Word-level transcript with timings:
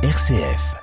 RCF. 0.00 0.76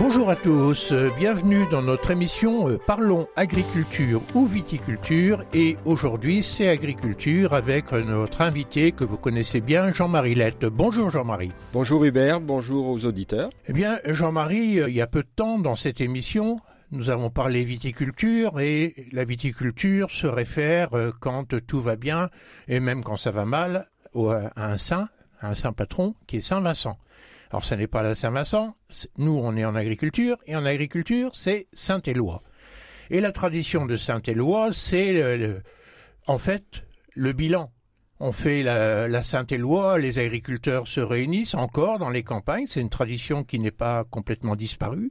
Bonjour 0.00 0.28
à 0.28 0.34
tous, 0.34 0.92
bienvenue 1.16 1.66
dans 1.70 1.82
notre 1.82 2.10
émission 2.10 2.68
euh, 2.68 2.78
Parlons 2.84 3.28
agriculture 3.36 4.20
ou 4.34 4.46
viticulture 4.46 5.44
et 5.54 5.76
aujourd'hui 5.84 6.42
c'est 6.42 6.68
agriculture 6.68 7.52
avec 7.54 7.92
notre 7.92 8.40
invité 8.40 8.90
que 8.90 9.04
vous 9.04 9.18
connaissez 9.18 9.60
bien 9.60 9.90
Jean-Marie 9.90 10.34
Lette. 10.34 10.64
Bonjour 10.64 11.10
Jean-Marie. 11.10 11.52
Bonjour 11.72 12.04
Hubert, 12.04 12.40
bonjour 12.40 12.88
aux 12.88 13.06
auditeurs. 13.06 13.50
Eh 13.68 13.72
bien 13.72 14.00
Jean-Marie, 14.04 14.80
euh, 14.80 14.88
il 14.88 14.96
y 14.96 15.00
a 15.00 15.06
peu 15.06 15.22
de 15.22 15.28
temps 15.36 15.60
dans 15.60 15.76
cette 15.76 16.00
émission, 16.00 16.58
nous 16.92 17.10
avons 17.10 17.30
parlé 17.30 17.64
viticulture 17.64 18.60
et 18.60 18.94
la 19.12 19.24
viticulture 19.24 20.10
se 20.10 20.26
réfère 20.26 20.94
euh, 20.94 21.10
quand 21.20 21.56
tout 21.66 21.80
va 21.80 21.96
bien 21.96 22.30
et 22.68 22.80
même 22.80 23.02
quand 23.02 23.16
ça 23.16 23.30
va 23.30 23.44
mal 23.44 23.88
à 24.14 24.70
un 24.72 24.76
saint, 24.76 25.08
à 25.40 25.48
un 25.48 25.54
saint 25.54 25.72
patron 25.72 26.14
qui 26.26 26.36
est 26.36 26.40
Saint 26.42 26.60
Vincent. 26.60 26.98
Alors 27.50 27.64
ce 27.64 27.74
n'est 27.74 27.86
pas 27.86 28.02
la 28.02 28.14
Saint-Vincent, 28.14 28.74
nous 29.18 29.38
on 29.38 29.56
est 29.56 29.64
en 29.64 29.74
agriculture, 29.74 30.38
et 30.46 30.56
en 30.56 30.64
agriculture 30.64 31.30
c'est 31.34 31.66
Saint-Éloi. 31.74 32.42
Et 33.10 33.20
la 33.20 33.32
tradition 33.32 33.84
de 33.84 33.96
Saint-Éloi, 33.96 34.70
c'est 34.72 35.62
en 36.26 36.38
fait 36.38 36.84
le 37.14 37.32
bilan. 37.32 37.70
On 38.24 38.30
fait 38.30 38.62
la, 38.62 39.08
la 39.08 39.24
Saint-Éloi, 39.24 39.98
les 39.98 40.20
agriculteurs 40.20 40.86
se 40.86 41.00
réunissent 41.00 41.54
encore 41.54 41.98
dans 41.98 42.08
les 42.08 42.22
campagnes, 42.22 42.66
c'est 42.68 42.80
une 42.80 42.88
tradition 42.88 43.42
qui 43.42 43.58
n'est 43.58 43.72
pas 43.72 44.04
complètement 44.04 44.54
disparue, 44.54 45.10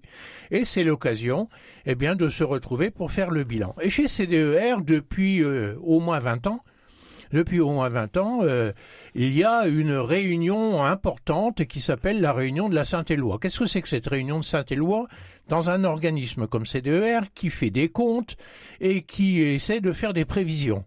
et 0.49 0.63
c'est 0.63 0.85
l'occasion 0.85 1.49
eh 1.85 1.95
bien, 1.95 2.15
de 2.15 2.29
se 2.29 2.45
retrouver 2.45 2.89
pour 2.89 3.11
faire 3.11 3.29
le 3.29 3.43
bilan. 3.43 3.75
Et 3.81 3.89
chez 3.89 4.07
CDER, 4.07 4.77
depuis 4.81 5.43
euh, 5.43 5.75
au 5.83 5.99
moins 5.99 6.21
20 6.21 6.47
ans, 6.47 6.63
depuis 7.33 7.59
au 7.59 7.71
moins 7.71 7.89
20 7.89 8.15
ans, 8.15 8.39
euh, 8.43 8.71
il 9.13 9.37
y 9.37 9.43
a 9.43 9.67
une 9.67 9.91
réunion 9.91 10.81
importante 10.81 11.65
qui 11.65 11.81
s'appelle 11.81 12.21
la 12.21 12.31
réunion 12.31 12.69
de 12.69 12.75
la 12.75 12.85
Saint-Éloi. 12.85 13.39
Qu'est-ce 13.41 13.59
que 13.59 13.65
c'est 13.65 13.81
que 13.81 13.89
cette 13.89 14.07
réunion 14.07 14.39
de 14.39 14.45
Saint-Éloi 14.45 15.05
dans 15.49 15.69
un 15.69 15.83
organisme 15.83 16.47
comme 16.47 16.65
CDER 16.65 17.19
qui 17.35 17.49
fait 17.49 17.71
des 17.71 17.89
comptes 17.89 18.37
et 18.79 19.01
qui 19.01 19.41
essaie 19.41 19.81
de 19.81 19.91
faire 19.91 20.13
des 20.13 20.23
prévisions 20.23 20.85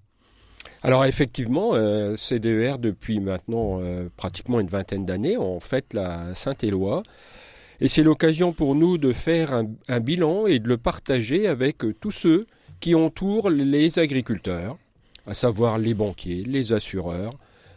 alors 0.84 1.04
effectivement, 1.04 1.70
euh, 1.74 2.14
CDER 2.14 2.76
depuis 2.78 3.18
maintenant 3.18 3.80
euh, 3.80 4.08
pratiquement 4.16 4.60
une 4.60 4.68
vingtaine 4.68 5.04
d'années, 5.04 5.36
on 5.36 5.58
fête 5.58 5.94
la 5.94 6.34
Saint-Éloi. 6.34 7.02
Et 7.80 7.88
c'est 7.88 8.04
l'occasion 8.04 8.52
pour 8.52 8.76
nous 8.76 8.98
de 8.98 9.12
faire 9.12 9.64
un, 9.88 10.00
bilan 10.00 10.46
et 10.46 10.60
de 10.60 10.68
le 10.68 10.76
partager 10.76 11.48
avec 11.48 11.78
tous 12.00 12.12
ceux 12.12 12.46
qui 12.78 12.94
entourent 12.94 13.50
les 13.50 13.98
agriculteurs, 13.98 14.78
à 15.26 15.34
savoir 15.34 15.78
les 15.78 15.94
banquiers, 15.94 16.44
les 16.44 16.72
assureurs, 16.72 17.32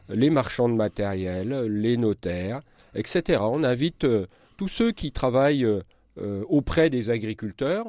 les 0.09 0.29
marchands 0.29 0.69
de 0.69 0.75
matériel, 0.75 1.65
les 1.67 1.97
notaires, 1.97 2.61
etc. 2.93 3.39
On 3.41 3.63
invite 3.63 4.03
euh, 4.03 4.27
tous 4.57 4.67
ceux 4.67 4.91
qui 4.91 5.11
travaillent 5.11 5.65
euh, 5.65 6.43
auprès 6.49 6.89
des 6.89 7.09
agriculteurs 7.09 7.85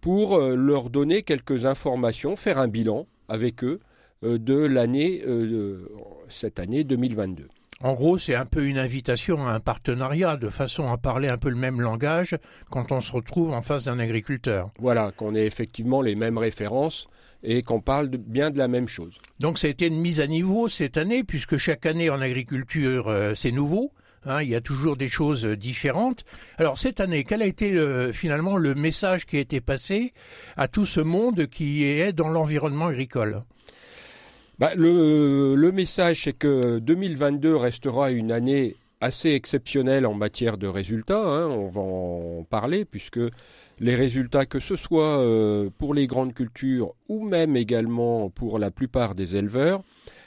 pour 0.00 0.36
euh, 0.36 0.54
leur 0.54 0.90
donner 0.90 1.22
quelques 1.22 1.66
informations, 1.66 2.36
faire 2.36 2.58
un 2.58 2.68
bilan 2.68 3.06
avec 3.28 3.64
eux 3.64 3.80
de 4.24 4.54
l'année, 4.54 5.22
cette 6.28 6.58
année 6.58 6.84
2022. 6.84 7.48
En 7.82 7.92
gros, 7.94 8.18
c'est 8.18 8.34
un 8.34 8.46
peu 8.46 8.64
une 8.64 8.78
invitation 8.78 9.46
à 9.46 9.52
un 9.52 9.60
partenariat, 9.60 10.36
de 10.36 10.48
façon 10.48 10.88
à 10.88 10.96
parler 10.96 11.28
un 11.28 11.36
peu 11.36 11.50
le 11.50 11.56
même 11.56 11.80
langage 11.80 12.36
quand 12.70 12.92
on 12.92 13.00
se 13.00 13.12
retrouve 13.12 13.52
en 13.52 13.62
face 13.62 13.84
d'un 13.84 13.98
agriculteur. 13.98 14.70
Voilà, 14.78 15.12
qu'on 15.14 15.34
ait 15.34 15.46
effectivement 15.46 16.00
les 16.00 16.14
mêmes 16.14 16.38
références 16.38 17.08
et 17.42 17.62
qu'on 17.62 17.80
parle 17.80 18.08
bien 18.08 18.50
de 18.50 18.58
la 18.58 18.68
même 18.68 18.88
chose. 18.88 19.18
Donc 19.38 19.58
ça 19.58 19.66
a 19.66 19.70
été 19.70 19.88
une 19.88 20.00
mise 20.00 20.20
à 20.20 20.26
niveau 20.26 20.68
cette 20.68 20.96
année, 20.96 21.24
puisque 21.24 21.56
chaque 21.56 21.84
année 21.84 22.10
en 22.10 22.20
agriculture, 22.20 23.08
euh, 23.08 23.34
c'est 23.34 23.52
nouveau. 23.52 23.92
Hein, 24.24 24.40
il 24.40 24.48
y 24.48 24.54
a 24.54 24.62
toujours 24.62 24.96
des 24.96 25.10
choses 25.10 25.44
différentes. 25.44 26.24
Alors 26.56 26.78
cette 26.78 27.00
année, 27.00 27.24
quel 27.24 27.42
a 27.42 27.46
été 27.46 27.72
euh, 27.72 28.14
finalement 28.14 28.56
le 28.56 28.74
message 28.74 29.26
qui 29.26 29.36
a 29.36 29.40
été 29.40 29.60
passé 29.60 30.12
à 30.56 30.68
tout 30.68 30.86
ce 30.86 31.00
monde 31.00 31.48
qui 31.48 31.84
est 31.84 32.14
dans 32.14 32.30
l'environnement 32.30 32.86
agricole? 32.86 33.42
Bah, 34.58 34.72
le, 34.76 35.54
le, 35.54 35.72
message, 35.72 36.24
c'est 36.24 36.32
que 36.32 36.78
2022 36.78 37.56
restera 37.56 38.10
une 38.10 38.30
année 38.30 38.76
assez 39.00 39.30
exceptionnelle 39.30 40.06
en 40.06 40.14
matière 40.14 40.56
de 40.56 40.66
résultats. 40.66 41.24
Hein, 41.24 41.46
on 41.48 41.68
va 41.68 41.80
en 41.80 42.44
parler 42.44 42.84
puisque 42.84 43.20
les 43.78 43.94
résultats, 43.94 44.46
que 44.46 44.60
ce 44.60 44.76
soit 44.76 45.18
euh, 45.18 45.68
pour 45.78 45.94
les 45.94 46.06
grandes 46.06 46.32
cultures 46.32 46.94
ou 47.08 47.24
même 47.24 47.56
également 47.56 48.30
pour 48.30 48.58
la 48.58 48.70
plupart 48.70 49.14
des 49.14 49.36
éleveurs, 49.36 49.82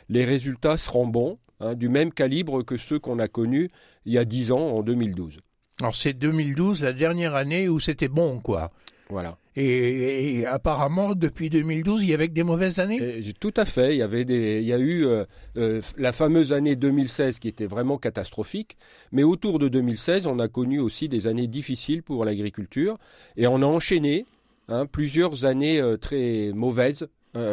les 0.09 0.25
résultats 0.25 0.77
seront 0.77 1.07
bons, 1.07 1.37
hein, 1.59 1.73
du 1.73 1.89
même 1.89 2.11
calibre 2.11 2.63
que 2.63 2.77
ceux 2.77 2.99
qu'on 2.99 3.19
a 3.19 3.27
connus 3.27 3.69
il 4.05 4.13
y 4.13 4.17
a 4.17 4.25
10 4.25 4.51
ans, 4.51 4.77
en 4.77 4.83
2012. 4.83 5.39
Alors 5.79 5.95
c'est 5.95 6.13
2012, 6.13 6.83
la 6.83 6.93
dernière 6.93 7.35
année 7.35 7.69
où 7.69 7.79
c'était 7.79 8.07
bon, 8.07 8.39
quoi. 8.39 8.71
Voilà. 9.09 9.37
Et, 9.59 10.45
apparemment, 10.45 11.16
depuis 11.16 11.50
2012, 11.50 12.03
il 12.03 12.09
y 12.09 12.13
avait 12.13 12.28
que 12.28 12.34
des 12.34 12.44
mauvaises 12.44 12.78
années 12.78 13.23
Tout 13.40 13.53
à 13.57 13.66
fait. 13.66 13.95
Il 13.95 13.97
y, 13.97 14.03
avait 14.03 14.23
des, 14.23 14.59
il 14.62 14.68
y 14.68 14.73
a 14.73 14.78
eu 14.78 15.03
euh, 15.03 15.25
euh, 15.57 15.81
la 15.97 16.12
fameuse 16.12 16.53
année 16.53 16.75
2016 16.75 17.40
qui 17.40 17.47
était 17.47 17.66
vraiment 17.66 17.97
catastrophique. 17.97 18.78
Mais 19.12 19.23
autour 19.23 19.57
de 19.57 19.67
2016, 19.67 20.28
on 20.28 20.38
a 20.38 20.47
connu 20.47 20.79
aussi 20.79 21.09
des 21.09 21.25
années 21.25 21.47
difficiles 21.47 22.03
pour 22.03 22.23
l'agriculture. 22.23 23.00
Et 23.35 23.47
on 23.47 23.63
a 23.63 23.66
enchaîné 23.66 24.28
hein, 24.67 24.85
plusieurs 24.85 25.46
années 25.46 25.81
euh, 25.81 25.97
très 25.97 26.51
mauvaises 26.53 27.07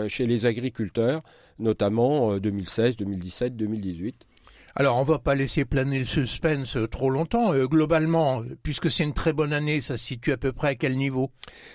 chez 0.09 0.25
les 0.25 0.47
agriculteurs, 0.47 1.22
notamment 1.59 2.38
2016, 2.38 2.97
2017, 2.97 3.54
2018. 3.54 4.26
Alors, 4.76 4.96
on 4.96 5.04
va 5.04 5.20
pas 5.20 5.36
laisser 5.36 5.64
planer 5.64 6.00
le 6.00 6.04
suspense 6.04 6.76
euh, 6.76 6.88
trop 6.88 7.08
longtemps. 7.08 7.52
Euh, 7.52 7.66
globalement, 7.66 8.42
puisque 8.64 8.90
c'est 8.90 9.04
une 9.04 9.14
très 9.14 9.32
bonne 9.32 9.52
année, 9.52 9.80
ça 9.80 9.96
se 9.96 10.04
situe 10.04 10.32
à 10.32 10.36
peu 10.36 10.52
près 10.52 10.68
à 10.68 10.74
quel 10.74 10.96
niveau? 10.96 11.30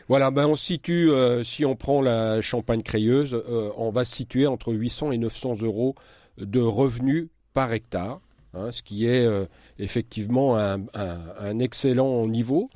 Voilà, 0.10 0.32
ben 0.32 0.48
on 0.48 0.56
se 0.56 0.66
situe, 0.66 1.10
euh, 1.10 1.42
si 1.42 1.64
on 1.64 1.78
prend 1.78 2.02
la 2.02 2.42
champagne 2.42 2.82
crayeuse, 2.82 3.42
on 3.78 3.90
va 3.90 4.04
se 4.04 4.14
situer 4.14 4.48
entre 4.48 4.74
800 4.74 5.14
et 5.14 5.18
900 5.18 5.62
euros 5.62 5.96
de 6.38 6.60
revenus 6.60 7.30
par 7.54 7.72
hectare, 7.72 8.20
hein, 8.54 8.72
ce 8.72 8.84
qui 8.84 9.06
est 9.06 9.26
effectivement 9.78 10.58
un, 10.58 11.60
excellent 11.60 12.28
niveau. 12.28 12.70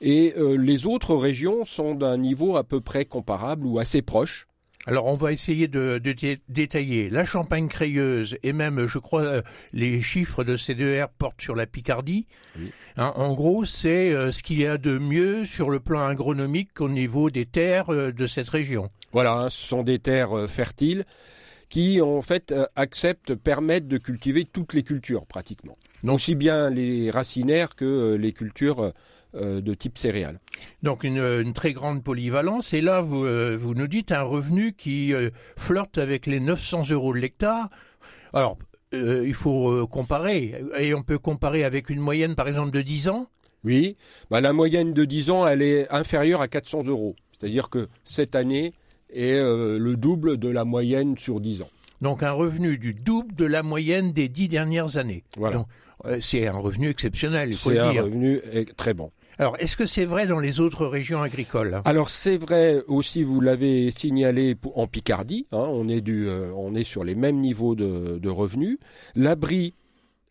Et 0.00 0.34
les 0.38 0.86
autres 0.86 1.14
régions 1.14 1.64
sont 1.64 1.94
d'un 1.94 2.16
niveau 2.16 2.56
à 2.56 2.64
peu 2.64 2.80
près 2.80 3.04
comparable 3.04 3.66
ou 3.66 3.78
assez 3.78 4.02
proche. 4.02 4.46
Alors 4.86 5.06
on 5.06 5.14
va 5.14 5.32
essayer 5.32 5.66
de, 5.66 6.00
détailler 6.48 7.08
la 7.08 7.24
Champagne 7.24 7.68
crayeuse 7.68 8.36
et 8.42 8.52
même, 8.52 8.86
je 8.86 8.98
crois, 8.98 9.22
euh, 9.22 9.42
les 9.72 10.02
chiffres 10.02 10.44
de 10.44 10.56
C2R 10.56 11.08
portent 11.16 11.40
sur 11.40 11.54
la 11.54 11.66
Picardie. 11.66 12.26
Hein, 12.96 13.12
en 13.16 13.32
gros, 13.32 13.64
c'est 13.64 14.12
euh, 14.12 14.30
ce 14.30 14.42
qu'il 14.42 14.60
y 14.60 14.66
a 14.66 14.76
de 14.76 14.98
mieux 14.98 15.46
sur 15.46 15.70
le 15.70 15.80
plan 15.80 16.06
agronomique 16.06 16.80
au 16.80 16.90
niveau 16.90 17.30
des 17.30 17.46
terres 17.46 17.90
euh, 17.90 18.12
de 18.12 18.26
cette 18.26 18.50
région. 18.50 18.90
Voilà, 19.12 19.32
hein, 19.34 19.48
ce 19.48 19.66
sont 19.66 19.82
des 19.84 19.98
terres 19.98 20.48
fertiles 20.48 21.04
qui 21.70 22.02
en 22.02 22.20
fait 22.20 22.54
acceptent, 22.76 23.34
permettent 23.34 23.88
de 23.88 23.96
cultiver 23.96 24.44
toutes 24.44 24.74
les 24.74 24.82
cultures 24.82 25.24
pratiquement. 25.24 25.78
Donc, 26.02 26.16
aussi 26.16 26.34
bien 26.34 26.68
les 26.68 27.10
racinaires 27.10 27.74
que 27.74 28.16
les 28.20 28.32
cultures 28.32 28.92
de 29.34 29.74
type 29.74 29.98
céréales. 29.98 30.40
Donc 30.82 31.04
une, 31.04 31.52
très 31.52 31.72
grande 31.72 32.02
polyvalence. 32.02 32.72
Et 32.72 32.80
là, 32.80 33.00
vous, 33.00 33.24
euh, 33.24 33.56
vous 33.58 33.74
nous 33.74 33.86
dites 33.86 34.12
un 34.12 34.22
revenu 34.22 34.74
qui 34.74 35.12
euh, 35.12 35.30
flirte 35.56 35.98
avec 35.98 36.26
les 36.26 36.40
900 36.40 36.90
euros 36.90 37.14
de 37.14 37.18
l'hectare. 37.18 37.70
Alors, 38.32 38.58
il 38.92 39.34
faut 39.34 39.86
comparer. 39.88 40.62
Et 40.78 40.94
on 40.94 41.02
peut 41.02 41.18
comparer 41.18 41.64
avec 41.64 41.90
une 41.90 42.00
moyenne, 42.00 42.36
par 42.36 42.46
exemple, 42.46 42.70
de 42.70 42.80
10 42.80 43.08
ans? 43.08 43.28
Oui. 43.64 43.96
Bah, 44.30 44.40
la 44.40 44.52
moyenne 44.52 44.92
de 44.92 45.04
10 45.04 45.30
ans, 45.30 45.46
elle 45.48 45.62
est 45.62 45.90
inférieure 45.90 46.40
à 46.40 46.46
400 46.46 46.84
euros. 46.84 47.16
C'est-à-dire 47.32 47.70
que 47.70 47.88
cette 48.04 48.36
année 48.36 48.72
est 49.10 49.40
le 49.40 49.94
double 49.96 50.36
de 50.36 50.48
la 50.48 50.64
moyenne 50.64 51.16
sur 51.18 51.40
10 51.40 51.62
ans. 51.62 51.70
Donc 52.02 52.22
un 52.22 52.32
revenu 52.32 52.78
du 52.78 52.94
double 52.94 53.34
de 53.34 53.46
la 53.46 53.64
moyenne 53.64 54.12
des 54.12 54.28
10 54.28 54.48
dernières 54.48 54.96
années. 54.96 55.24
Voilà. 55.36 55.64
c'est 56.20 56.46
un 56.46 56.58
revenu 56.58 56.88
exceptionnel, 56.88 57.48
il 57.48 57.56
faut 57.56 57.70
le 57.70 57.76
dire. 57.76 57.92
C'est 57.92 57.98
un 57.98 58.02
revenu 58.02 58.40
très 58.76 58.94
bon. 58.94 59.10
Alors, 59.38 59.56
est-ce 59.58 59.76
que 59.76 59.86
c'est 59.86 60.04
vrai 60.04 60.26
dans 60.26 60.38
les 60.38 60.60
autres 60.60 60.86
régions 60.86 61.22
agricoles? 61.22 61.80
Alors, 61.84 62.10
c'est 62.10 62.36
vrai 62.36 62.82
aussi, 62.86 63.22
vous 63.22 63.40
l'avez 63.40 63.90
signalé 63.90 64.56
en 64.74 64.86
Picardie, 64.86 65.46
hein, 65.52 65.58
on, 65.58 65.88
est 65.88 66.00
du, 66.00 66.28
euh, 66.28 66.52
on 66.56 66.74
est 66.74 66.84
sur 66.84 67.04
les 67.04 67.14
mêmes 67.14 67.38
niveaux 67.38 67.74
de, 67.74 68.28
revenus. 68.28 68.78
L'abri 69.14 69.74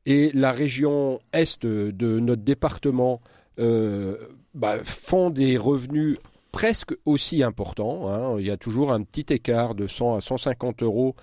et 0.06 0.32
la 0.34 0.52
région 0.52 1.20
est 1.32 1.66
de 1.66 2.20
notre 2.20 2.42
département 2.42 3.22
euh, 3.60 4.18
bah, 4.54 4.78
font 4.84 5.30
des 5.30 5.58
revenus 5.58 6.18
presque 6.52 6.94
aussi 7.06 7.44
important. 7.44 8.10
Hein. 8.10 8.40
Il 8.40 8.46
y 8.46 8.52
a 8.52 8.58
toujours 8.58 8.94
un 8.94 9.02
petit 9.04 9.34
écart 9.34 9.76
de 9.76 9.88
100 9.88 10.16
à 10.16 10.22
150 10.22 10.84
euros 10.84 11.16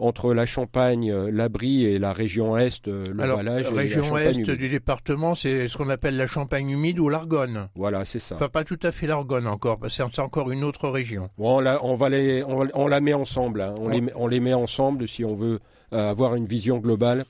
entre 0.00 0.34
la 0.34 0.46
Champagne, 0.46 1.10
euh, 1.10 1.30
l'Abri 1.32 1.84
et 1.84 1.98
la 1.98 2.12
région 2.12 2.56
Est, 2.56 2.88
euh, 2.88 3.04
le 3.14 3.22
Alors, 3.22 3.36
Valage. 3.36 3.68
région 3.72 4.16
et 4.18 4.24
la 4.24 4.30
Est 4.30 4.50
du 4.50 4.68
département, 4.68 5.34
c'est 5.34 5.68
ce 5.68 5.76
qu'on 5.76 5.88
appelle 5.90 6.16
la 6.16 6.26
Champagne 6.26 6.70
humide 6.70 6.98
ou 6.98 7.08
l'Argonne. 7.08 7.68
Voilà, 7.74 8.04
c'est 8.04 8.18
ça. 8.18 8.34
Enfin, 8.34 8.48
pas 8.48 8.64
tout 8.64 8.78
à 8.82 8.90
fait 8.92 9.06
l'Argonne 9.06 9.46
encore, 9.46 9.78
parce 9.78 9.96
que 9.98 10.04
c'est 10.12 10.20
encore 10.22 10.50
une 10.50 10.64
autre 10.64 10.88
région. 10.88 11.28
Bon, 11.38 11.58
on, 11.58 11.60
la, 11.60 11.84
on, 11.84 11.94
va 11.94 12.08
les, 12.08 12.42
on, 12.44 12.66
on 12.74 12.86
la 12.86 13.00
met 13.00 13.14
ensemble. 13.14 13.60
Hein. 13.60 13.74
On, 13.78 13.86
Ouais. 13.88 13.94
les, 13.96 14.00
met- 14.00 14.12
on 14.16 14.26
les 14.26 14.40
met 14.40 14.54
ensemble 14.54 15.06
si 15.06 15.24
on 15.24 15.34
veut 15.34 15.60
euh, 15.92 16.10
avoir 16.10 16.34
une 16.34 16.46
vision 16.46 16.78
globale. 16.78 17.24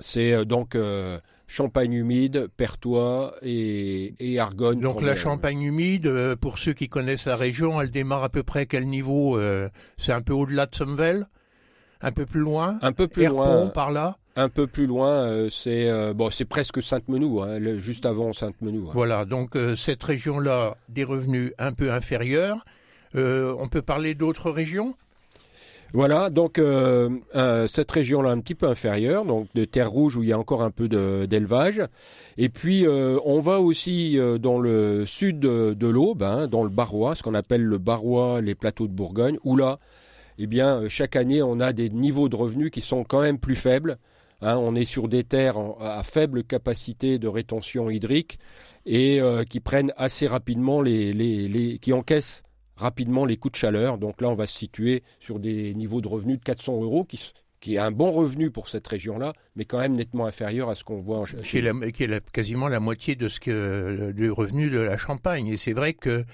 C'est 0.00 0.44
donc 0.46 0.74
euh, 0.74 1.18
Champagne 1.46 1.92
humide, 1.92 2.48
Pertois 2.56 3.34
et, 3.42 4.14
et 4.18 4.38
Argonne. 4.38 4.80
Donc 4.80 5.02
la 5.02 5.14
Champagne 5.14 5.60
humide, 5.62 6.10
pour 6.40 6.58
ceux 6.58 6.72
qui 6.72 6.88
connaissent 6.88 7.26
la 7.26 7.36
région, 7.36 7.80
elle 7.80 7.90
démarre 7.90 8.24
à 8.24 8.28
peu 8.28 8.42
près 8.42 8.60
à 8.60 8.66
quel 8.66 8.86
niveau 8.86 9.38
C'est 9.98 10.12
un 10.12 10.22
peu 10.22 10.32
au-delà 10.32 10.66
de 10.66 10.74
Sommevel 10.74 11.26
Un 12.02 12.12
peu 12.12 12.26
plus 12.26 12.40
loin 12.40 12.78
Un 12.82 12.92
peu 12.92 13.06
plus 13.08 13.24
Herpont, 13.24 13.44
loin. 13.44 13.66
par 13.68 13.90
là 13.90 14.16
Un 14.36 14.48
peu 14.48 14.66
plus 14.66 14.86
loin, 14.86 15.10
euh, 15.10 15.48
c'est 15.50 15.88
euh, 15.88 16.12
bon, 16.14 16.30
c'est 16.30 16.44
presque 16.44 16.82
Sainte-Menou, 16.82 17.42
hein, 17.42 17.58
juste 17.78 18.06
avant 18.06 18.32
Sainte-Menou. 18.32 18.86
hein. 18.88 18.92
Voilà, 18.94 19.24
donc 19.24 19.56
euh, 19.56 19.74
cette 19.76 20.02
région-là, 20.02 20.76
des 20.88 21.04
revenus 21.04 21.52
un 21.58 21.72
peu 21.72 21.92
inférieurs. 21.92 22.64
On 23.14 23.66
peut 23.68 23.82
parler 23.82 24.14
d'autres 24.14 24.50
régions? 24.50 24.94
Voilà, 25.92 26.30
donc 26.30 26.58
euh, 26.60 27.10
euh, 27.34 27.66
cette 27.66 27.90
région-là 27.90 28.30
un 28.30 28.38
petit 28.38 28.54
peu 28.54 28.68
inférieure, 28.68 29.24
donc 29.24 29.48
de 29.56 29.64
terre 29.64 29.90
rouge 29.90 30.16
où 30.16 30.22
il 30.22 30.28
y 30.28 30.32
a 30.32 30.38
encore 30.38 30.62
un 30.62 30.70
peu 30.70 30.86
d'élevage. 31.26 31.82
Et 32.38 32.48
puis 32.48 32.86
euh, 32.86 33.18
on 33.24 33.40
va 33.40 33.58
aussi 33.60 34.16
dans 34.40 34.60
le 34.60 35.04
sud 35.04 35.40
de, 35.40 35.74
de 35.74 35.86
l'Aube, 35.88 36.22
hein, 36.22 36.46
dans 36.46 36.62
le 36.62 36.70
Barrois, 36.70 37.16
ce 37.16 37.24
qu'on 37.24 37.34
appelle 37.34 37.64
le 37.64 37.78
Barrois, 37.78 38.40
les 38.40 38.54
plateaux 38.54 38.86
de 38.86 38.92
Bourgogne, 38.92 39.38
où 39.42 39.56
là, 39.56 39.80
eh 40.42 40.46
bien, 40.46 40.76
euh, 40.82 40.88
chaque 40.88 41.16
année, 41.16 41.42
on 41.42 41.60
a 41.60 41.74
des 41.74 41.90
niveaux 41.90 42.30
de 42.30 42.36
revenus 42.36 42.70
qui 42.70 42.80
sont 42.80 43.04
quand 43.04 43.20
même 43.20 43.38
plus 43.38 43.54
faibles. 43.54 43.98
Hein, 44.40 44.56
on 44.56 44.74
est 44.74 44.86
sur 44.86 45.08
des 45.08 45.22
terres 45.22 45.58
à 45.80 46.02
faible 46.02 46.44
capacité 46.44 47.18
de 47.18 47.28
rétention 47.28 47.90
hydrique 47.90 48.38
et 48.86 49.20
euh, 49.20 49.44
qui 49.44 49.60
prennent 49.60 49.92
assez 49.98 50.26
rapidement 50.26 50.80
les, 50.80 51.78
qui 51.82 51.92
encaissent 51.92 52.42
rapidement 52.76 53.26
les 53.26 53.36
coûts 53.36 53.50
de 53.50 53.56
chaleur. 53.56 53.98
Donc 53.98 54.22
là, 54.22 54.30
on 54.30 54.34
va 54.34 54.46
se 54.46 54.56
situer 54.56 55.02
sur 55.18 55.40
des 55.40 55.74
niveaux 55.74 56.00
de 56.00 56.08
revenus 56.08 56.38
de 56.38 56.44
400 56.44 56.82
euros, 56.82 57.04
qui, 57.04 57.74
est 57.74 57.78
un 57.78 57.90
bon 57.90 58.10
revenu 58.10 58.50
pour 58.50 58.68
cette 58.68 58.88
région-là, 58.88 59.34
mais 59.56 59.66
quand 59.66 59.78
même 59.78 59.92
nettement 59.92 60.24
inférieur 60.24 60.70
à 60.70 60.74
ce 60.74 60.84
qu'on 60.84 60.96
voit 60.96 61.18
en 61.18 61.24
qui 61.24 61.58
est, 61.58 61.92
qui 61.92 62.04
est 62.04 62.30
quasiment 62.30 62.68
la 62.68 62.80
moitié 62.80 63.16
de 63.16 63.28
ce 63.28 63.40
que 63.40 64.12
du 64.12 64.30
revenu 64.30 64.70
de 64.70 64.78
la 64.78 64.96
Champagne. 64.96 65.48
Et 65.48 65.58
c'est 65.58 65.74
vrai 65.74 65.92
que 65.92 66.24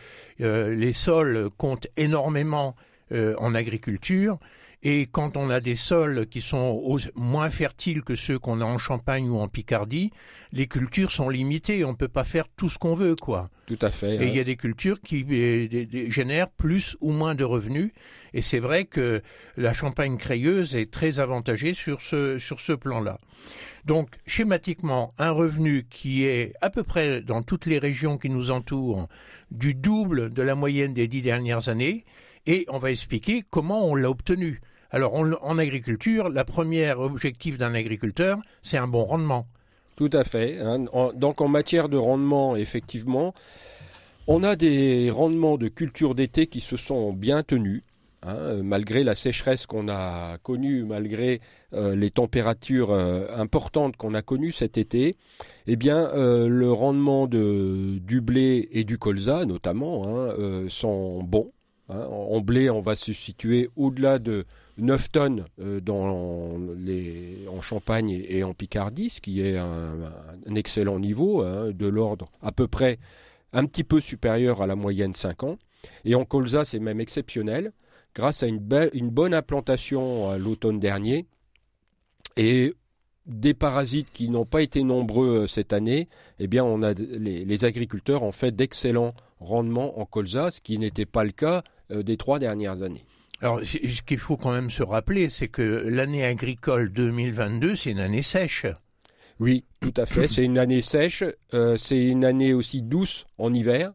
euh, 0.41 0.73
les 0.73 0.93
sols 0.93 1.51
comptent 1.57 1.89
énormément 1.97 2.77
euh, 3.13 3.35
en 3.39 3.55
agriculture. 3.55 4.39
Et 4.83 5.07
quand 5.11 5.37
on 5.37 5.49
a 5.51 5.59
des 5.59 5.75
sols 5.75 6.27
qui 6.29 6.41
sont 6.41 6.85
moins 7.15 7.51
fertiles 7.51 8.03
que 8.03 8.15
ceux 8.15 8.39
qu'on 8.39 8.61
a 8.61 8.65
en 8.65 8.79
Champagne 8.79 9.29
ou 9.29 9.39
en 9.39 9.49
Picardie, 9.49 10.13
les 10.53 10.67
cultures 10.69 11.11
sont 11.11 11.29
limitées. 11.31 11.83
On 11.85 11.93
ne 11.93 11.97
peut 11.97 12.09
pas 12.09 12.25
faire 12.25 12.45
tout 12.57 12.69
ce 12.69 12.79
qu'on 12.79 12.95
veut, 12.95 13.17
quoi. 13.17 13.49
Tout 13.65 13.79
à 13.81 13.91
fait. 13.91 14.15
Et 14.17 14.19
hein. 14.19 14.25
il 14.29 14.37
y 14.37 14.39
a 14.39 14.45
des 14.45 14.55
cultures 14.57 15.01
qui 15.01 15.25
euh, 15.31 15.67
des- 15.67 15.87
des- 15.87 16.11
génèrent 16.11 16.51
plus 16.51 16.97
ou 17.01 17.11
moins 17.11 17.35
de 17.35 17.43
revenus. 17.43 17.91
Et 18.35 18.43
c'est 18.43 18.61
vrai 18.61 18.85
que 18.85 19.23
la 19.57 19.73
Champagne 19.73 20.19
crayeuse 20.19 20.77
est 20.77 20.91
très 20.91 21.21
avantagée 21.21 21.73
sur 21.75 22.01
ce, 22.03 22.39
sur 22.39 22.61
ce 22.61 22.75
plan-là. 22.75 23.19
Donc, 23.87 24.11
schématiquement, 24.27 25.13
un 25.19 25.31
revenu 25.31 25.87
qui 25.91 26.25
est 26.25 26.53
à 26.61 26.71
peu 26.71 26.83
près 26.83 27.23
dans 27.23 27.43
toutes 27.43 27.67
les 27.67 27.79
régions 27.79 28.19
qui 28.19 28.29
nous 28.29 28.51
entourent 28.51 29.09
du 29.51 29.75
double 29.75 30.31
de 30.31 30.43
la 30.43 30.55
moyenne 30.55 30.93
des 30.93 31.09
dix 31.09 31.23
dernières 31.23 31.69
années. 31.71 32.05
Et 32.47 32.65
on 32.69 32.79
va 32.79 32.91
expliquer 32.91 33.43
comment 33.51 33.87
on 33.87 33.95
l'a 33.95 34.09
obtenu. 34.11 34.61
Alors, 34.91 35.15
en 35.15 35.59
agriculture, 35.59 36.29
la 36.29 36.45
première 36.45 37.01
objectif 37.01 37.59
d'un 37.59 37.75
agriculteur, 37.75 38.39
c'est 38.63 38.79
un 38.79 38.87
bon 38.87 39.05
rendement. 39.05 39.47
Tout 39.97 40.11
à 40.13 40.25
fait. 40.25 40.61
hein. 40.61 40.85
Donc 41.15 41.41
en 41.41 41.49
matière 41.49 41.89
de 41.89 41.97
rendement, 41.97 42.55
effectivement, 42.55 43.35
on 44.27 44.43
a 44.43 44.55
des 44.55 45.11
rendements 45.11 45.57
de 45.59 45.69
culture 45.69 46.15
d'été 46.15 46.47
qui 46.47 46.61
se 46.61 46.77
sont 46.77 47.13
bien 47.13 47.43
tenus. 47.43 47.83
hein, 48.23 48.63
malgré 48.63 49.05
la 49.05 49.15
sécheresse 49.15 49.67
qu'on 49.67 49.89
a 49.89 50.39
connue, 50.39 50.85
malgré 50.85 51.41
euh, 51.73 51.95
les 51.95 52.11
températures 52.11 52.91
euh, 52.91 53.27
importantes 53.37 53.97
qu'on 53.97 54.15
a 54.15 54.23
connues 54.23 54.53
cet 54.53 54.79
été, 54.79 55.17
eh 55.67 55.77
bien, 55.77 56.09
euh, 56.15 56.49
le 56.49 56.73
rendement 56.73 57.27
de, 57.27 57.99
du 58.01 58.21
blé 58.21 58.69
et 58.73 58.85
du 58.85 58.99
colza, 58.99 59.45
notamment, 59.47 60.07
hein, 60.07 60.35
sont 60.69 61.23
bons. 61.23 61.53
Hein. 61.89 62.07
En 62.11 62.41
blé, 62.41 62.71
on 62.71 62.81
va 62.81 62.95
se 62.95 63.13
situer 63.13 63.71
au-delà 63.77 64.19
de 64.19 64.45
9 64.79 65.11
tonnes 65.11 65.45
euh, 65.61 65.81
dans 65.81 66.59
en 67.49 67.61
Champagne 67.61 68.11
et, 68.11 68.45
en 68.45 68.55
Picardie, 68.55 69.11
ce 69.11 69.21
qui 69.21 69.41
est 69.41 69.57
un, 69.57 69.97
excellent 70.55 70.99
niveau, 70.99 71.43
hein, 71.43 71.71
de 71.73 71.87
l'ordre 71.87 72.31
à 72.43 72.53
peu 72.53 72.67
près 72.67 72.99
un 73.53 73.65
petit 73.65 73.85
peu 73.85 74.01
supérieur 74.01 74.63
à 74.63 74.67
la 74.67 74.77
moyenne 74.77 75.15
5 75.15 75.45
ans. 75.45 75.59
Et 76.05 76.15
en 76.15 76.25
colza, 76.25 76.65
c'est 76.65 76.81
même 76.81 77.01
exceptionnel, 77.01 77.73
grâce 78.15 78.43
à 78.43 78.47
une, 78.47 78.59
be- 78.59 78.91
une 78.93 79.11
bonne 79.11 79.35
implantation 79.35 80.37
l'automne 80.37 80.81
dernier 80.81 81.27
et 82.37 82.75
des 83.27 83.55
parasites 83.55 84.11
qui 84.13 84.29
n'ont 84.29 84.45
pas 84.47 84.63
été 84.63 84.83
nombreux 84.83 85.43
euh, 85.43 85.47
cette 85.47 85.73
année, 85.73 86.09
eh 86.39 86.47
bien, 86.47 86.65
on 86.65 86.83
a 86.83 86.93
les, 86.93 87.65
agriculteurs 87.65 88.23
ont 88.23 88.33
fait 88.33 88.55
d'excellents 88.55 89.15
rendements 89.41 89.99
en 89.99 90.07
colza, 90.07 90.51
ce 90.51 90.61
qui 90.61 90.79
n'était 90.79 91.07
pas 91.07 91.25
le 91.25 91.33
cas 91.33 91.63
des 91.91 92.17
trois 92.17 92.39
dernières 92.39 92.83
années. 92.83 93.05
Alors, 93.43 93.61
ce 93.65 94.03
qu'il 94.03 94.19
faut 94.19 94.37
quand 94.37 94.53
même 94.53 94.71
se 94.71 94.83
rappeler, 94.83 95.29
c'est 95.29 95.49
que 95.49 95.63
l'année 95.63 96.25
agricole 96.25 96.91
2022, 96.91 97.77
c'est 97.77 97.91
une 97.91 97.99
année 98.01 98.23
sèche. 98.23 98.67
Oui, 99.39 99.65
tout 99.81 99.93
à 99.99 100.07
fait. 100.07 100.27
C'est 100.27 100.45
une 100.45 100.59
année 100.59 100.81
sèche. 100.81 101.23
euh, 101.53 101.77
c'est 101.77 102.07
une 102.07 102.25
année 102.25 102.55
aussi 102.55 102.81
douce 102.81 103.27
en 103.37 103.53
hiver, 103.53 103.93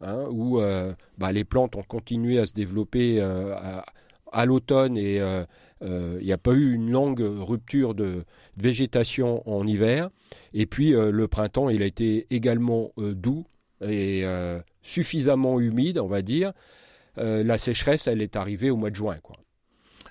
hein, 0.00 0.24
où 0.30 0.60
euh, 0.60 0.94
bah, 1.18 1.32
les 1.32 1.44
plantes 1.44 1.76
ont 1.76 1.82
continué 1.82 2.38
à 2.38 2.46
se 2.46 2.54
développer 2.54 3.20
euh, 3.20 3.54
à, 3.54 3.84
à 4.32 4.46
l'automne 4.46 4.96
et 4.96 5.20
euh, 5.20 5.44
euh, 5.82 6.16
il 6.20 6.26
n'y 6.26 6.32
a 6.32 6.38
pas 6.38 6.52
eu 6.54 6.72
une 6.72 6.90
longue 6.90 7.20
rupture 7.20 7.94
de 7.94 8.24
végétation 8.56 9.42
en 9.48 9.66
hiver. 9.66 10.08
Et 10.54 10.64
puis 10.64 10.94
euh, 10.94 11.10
le 11.10 11.28
printemps, 11.28 11.68
il 11.68 11.82
a 11.82 11.86
été 11.86 12.26
également 12.30 12.92
euh, 12.98 13.14
doux 13.14 13.44
et 13.82 14.22
euh, 14.24 14.60
suffisamment 14.82 15.60
humide, 15.60 15.98
on 15.98 16.08
va 16.08 16.22
dire. 16.22 16.50
Euh, 17.18 17.44
la 17.44 17.58
sécheresse, 17.58 18.06
elle 18.06 18.22
est 18.22 18.36
arrivée 18.36 18.70
au 18.70 18.76
mois 18.76 18.90
de 18.90 18.96
juin, 18.96 19.18
quoi. 19.22 19.36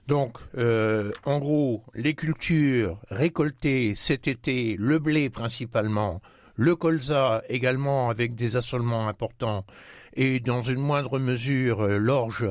Donc, 0.07 0.37
euh, 0.57 1.11
en 1.25 1.39
gros, 1.39 1.83
les 1.93 2.13
cultures 2.13 2.97
récoltées 3.09 3.93
cet 3.95 4.27
été, 4.27 4.77
le 4.79 4.99
blé 4.99 5.29
principalement, 5.29 6.21
le 6.55 6.77
colza 6.77 7.43
également 7.49 8.09
avec 8.09 8.33
des 8.33 8.55
assolements 8.55 9.09
importants, 9.09 9.65
et 10.13 10.39
dans 10.39 10.61
une 10.61 10.79
moindre 10.79 11.19
mesure 11.19 11.81
euh, 11.81 11.97
l'orge. 11.97 12.49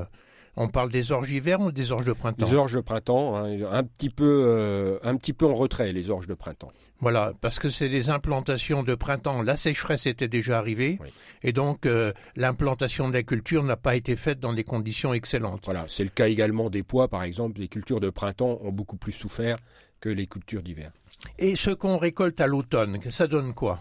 On 0.59 0.69
parle 0.69 0.91
des 0.91 1.13
orges 1.13 1.29
d'hiver 1.29 1.61
ou 1.61 1.73
des 1.73 1.93
orges 1.93 2.07
de 2.07 2.13
printemps? 2.15 2.47
Les 2.47 2.55
orges 2.55 2.75
de 2.75 2.81
printemps, 2.81 3.37
hein, 3.37 3.59
un, 3.71 3.85
petit 3.85 4.09
peu, 4.09 4.45
euh, 4.47 4.99
un 5.03 5.17
petit 5.17 5.33
peu 5.33 5.47
en 5.47 5.55
retrait, 5.55 5.93
les 5.93 6.11
orges 6.11 6.27
de 6.27 6.35
printemps. 6.35 6.73
Voilà, 7.01 7.33
parce 7.43 7.59
que 7.59 7.69
c'est 7.69 7.91
des 7.91 8.09
implantations 8.09 8.83
de 8.83 8.95
printemps. 8.95 9.43
La 9.43 9.57
sécheresse 9.57 10.07
était 10.07 10.29
déjà 10.29 10.59
arrivée, 10.59 10.99
Oui. 11.03 11.09
et 11.43 11.53
donc 11.53 11.85
euh, 11.85 12.13
l'implantation 12.37 13.09
de 13.09 13.13
la 13.15 13.23
culture 13.23 13.63
n'a 13.65 13.77
pas 13.77 13.97
été 13.97 14.17
faite 14.17 14.41
dans 14.41 14.55
des 14.55 14.65
conditions 14.65 15.13
excellentes. 15.13 15.63
Voilà, 15.67 15.85
c'est 15.89 16.05
le 16.05 16.11
cas 16.11 16.29
également 16.29 16.71
des 16.71 16.83
pois, 16.83 17.09
par 17.09 17.23
exemple. 17.23 17.61
Les 17.61 17.69
cultures 17.69 18.01
de 18.01 18.09
printemps 18.11 18.59
ont 18.63 18.73
beaucoup 18.73 18.97
plus 18.97 19.13
souffert 19.13 19.57
que 20.01 20.09
les 20.09 20.27
cultures 20.27 20.63
d'hiver. 20.63 20.91
Et 21.39 21.55
ce 21.57 21.71
qu'on 21.71 21.99
récolte 21.99 22.41
à 22.41 22.47
l'automne, 22.47 22.99
ça 23.11 23.27
donne 23.27 23.53
quoi? 23.53 23.81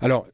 Alors, 0.00 0.26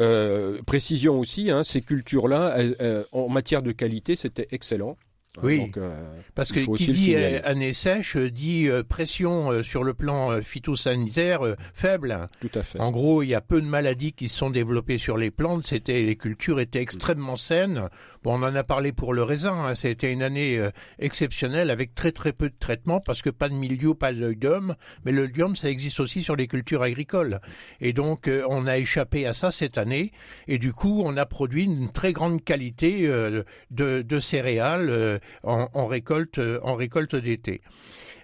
euh, 0.00 0.60
précision 0.62 1.18
aussi, 1.18 1.50
hein, 1.50 1.64
ces 1.64 1.80
cultures-là, 1.82 2.56
euh, 2.58 3.04
en 3.12 3.28
matière 3.28 3.62
de 3.62 3.72
qualité, 3.72 4.16
c'était 4.16 4.48
excellent. 4.52 4.96
Oui. 5.40 5.60
Donc, 5.60 5.78
euh, 5.78 6.20
Parce 6.34 6.52
que 6.52 6.60
qui 6.76 6.88
dit 6.88 7.14
euh, 7.14 7.40
année 7.44 7.72
sèche 7.72 8.16
euh, 8.16 8.30
dit 8.30 8.68
pression 8.86 9.62
sur 9.62 9.82
le 9.82 9.94
plan 9.94 10.42
phytosanitaire 10.42 11.40
faible. 11.72 12.26
tout 12.40 12.50
à 12.54 12.62
fait. 12.62 12.78
En 12.78 12.90
gros, 12.90 13.22
il 13.22 13.28
y 13.28 13.34
a 13.34 13.40
peu 13.40 13.62
de 13.62 13.66
maladies 13.66 14.12
qui 14.12 14.28
se 14.28 14.36
sont 14.36 14.50
développées 14.50 14.98
sur 14.98 15.16
les 15.16 15.30
plantes. 15.30 15.66
C'était 15.66 16.02
les 16.02 16.16
cultures 16.16 16.60
étaient 16.60 16.82
extrêmement 16.82 17.36
saines. 17.36 17.88
Bon, 18.22 18.38
on 18.38 18.42
en 18.42 18.54
a 18.54 18.62
parlé 18.62 18.92
pour 18.92 19.14
le 19.14 19.22
raisin. 19.22 19.54
Hein. 19.54 19.74
C'était 19.74 20.12
une 20.12 20.22
année 20.22 20.60
exceptionnelle 20.98 21.70
avec 21.70 21.94
très 21.94 22.12
très 22.12 22.32
peu 22.32 22.50
de 22.50 22.54
traitements 22.58 23.00
parce 23.00 23.22
que 23.22 23.30
pas 23.30 23.48
de 23.48 23.54
milieu, 23.54 23.94
pas 23.94 24.12
de 24.12 24.26
l'idium. 24.26 24.74
Mais 25.06 25.12
le 25.12 25.24
l'idium, 25.24 25.56
ça 25.56 25.70
existe 25.70 26.00
aussi 26.00 26.22
sur 26.22 26.36
les 26.36 26.46
cultures 26.46 26.82
agricoles. 26.82 27.40
Et 27.80 27.94
donc, 27.94 28.28
on 28.48 28.66
a 28.66 28.76
échappé 28.76 29.26
à 29.26 29.32
ça 29.32 29.50
cette 29.50 29.78
année. 29.78 30.12
Et 30.46 30.58
du 30.58 30.74
coup, 30.74 31.02
on 31.04 31.16
a 31.16 31.24
produit 31.24 31.64
une 31.64 31.90
très 31.90 32.12
grande 32.12 32.44
qualité 32.44 33.06
de, 33.06 33.44
de 34.02 34.20
céréales 34.20 35.20
en, 35.42 35.86
récolte, 35.86 36.38
euh, 36.38 36.58
en 36.62 36.74
récolte 36.74 37.16
d'été. 37.16 37.60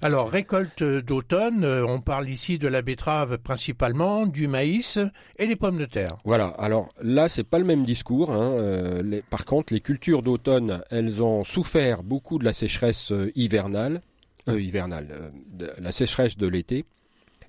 Alors, 0.01 0.31
récolte 0.31 0.83
d'automne, 0.83 1.65
euh, 1.65 1.85
on 1.87 2.01
parle 2.01 2.29
ici 2.29 2.59
de 2.59 2.69
la 2.69 2.83
betterave 2.83 3.39
principalement, 3.39 4.27
du 4.27 4.47
maïs 4.47 4.99
et 5.39 5.47
des 5.47 5.57
pommes 5.57 5.79
de 5.79 5.87
terre. 5.87 6.19
Voilà, 6.25 6.49
alors 6.59 6.89
là, 7.03 7.29
c'est 7.29 7.45
pas 7.45 7.59
le 7.59 7.65
même 7.65 7.85
discours. 7.85 8.31
Hein. 8.31 8.53
Euh, 8.53 9.21
par 9.29 9.45
contre, 9.45 9.73
les 9.73 9.81
cultures 9.81 10.23
d'automne, 10.23 10.83
elles 10.91 11.23
ont 11.23 11.43
souffert 11.43 12.03
beaucoup 12.03 12.39
de 12.39 12.45
la 12.45 12.53
sécheresse 12.53 13.13
hivernale, 13.35 14.03
hivernale, 14.47 15.33
de 15.53 15.69
la 15.79 15.93
sécheresse 15.93 16.39
de 16.39 16.47
l'été, 16.47 16.85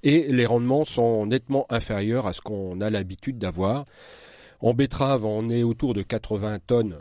et 0.03 0.32
les 0.32 0.46
rendements 0.46 0.86
sont 0.86 1.25
nettement 1.25 1.65
inférieurs 1.70 2.27
à 2.27 2.34
ce 2.34 2.41
qu'on 2.41 2.82
a 2.82 2.89
l'habitude 2.89 3.38
d'avoir. 3.38 3.86
En 4.60 4.74
betterave, 4.74 5.25
on 5.25 5.48
est 5.50 5.63
autour 5.63 5.94
de 5.94 6.01
80 6.01 6.60
tonnes 6.65 6.98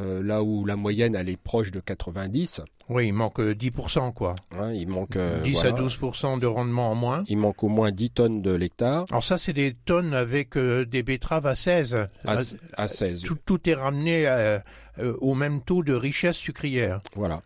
euh, 0.00 0.24
là 0.24 0.42
où 0.42 0.64
la 0.64 0.74
moyenne 0.74 1.14
elle 1.14 1.28
est 1.28 1.40
proche 1.40 1.70
de 1.70 1.78
90. 1.78 2.62
Oui, 2.88 3.06
il 3.08 3.12
manque 3.12 3.38
10% 3.38 4.12
quoi. 4.12 4.34
Hein, 4.50 4.72
il 4.72 4.88
manque 4.88 5.16
10 5.16 5.64
euh, 5.64 5.68
à 5.68 5.72
12% 5.72 6.40
de 6.40 6.46
rendement 6.46 6.90
en 6.90 6.96
moins. 6.96 7.22
Il 7.28 7.38
manque 7.38 7.62
au 7.62 7.68
moins 7.68 7.92
10 7.92 8.10
tonnes 8.10 8.42
de 8.42 8.50
l'hectare. 8.50 9.06
Alors 9.10 9.22
ça 9.22 9.38
c'est 9.38 9.52
des 9.52 9.76
tonnes 9.84 10.12
avec 10.12 10.56
euh, 10.56 10.84
des 10.84 11.04
betteraves 11.04 11.46
à 11.46 11.54
16. 11.54 12.08
À, 12.24 12.88
16. 12.88 13.22
Tout, 13.22 13.70
est 13.70 13.74
ramené 13.74 14.58
au 14.98 15.34
même 15.34 15.60
taux 15.60 15.84
de 15.84 15.94
richesse 15.94 16.36
sucrière. 16.36 17.00
Voilà. 17.14 17.40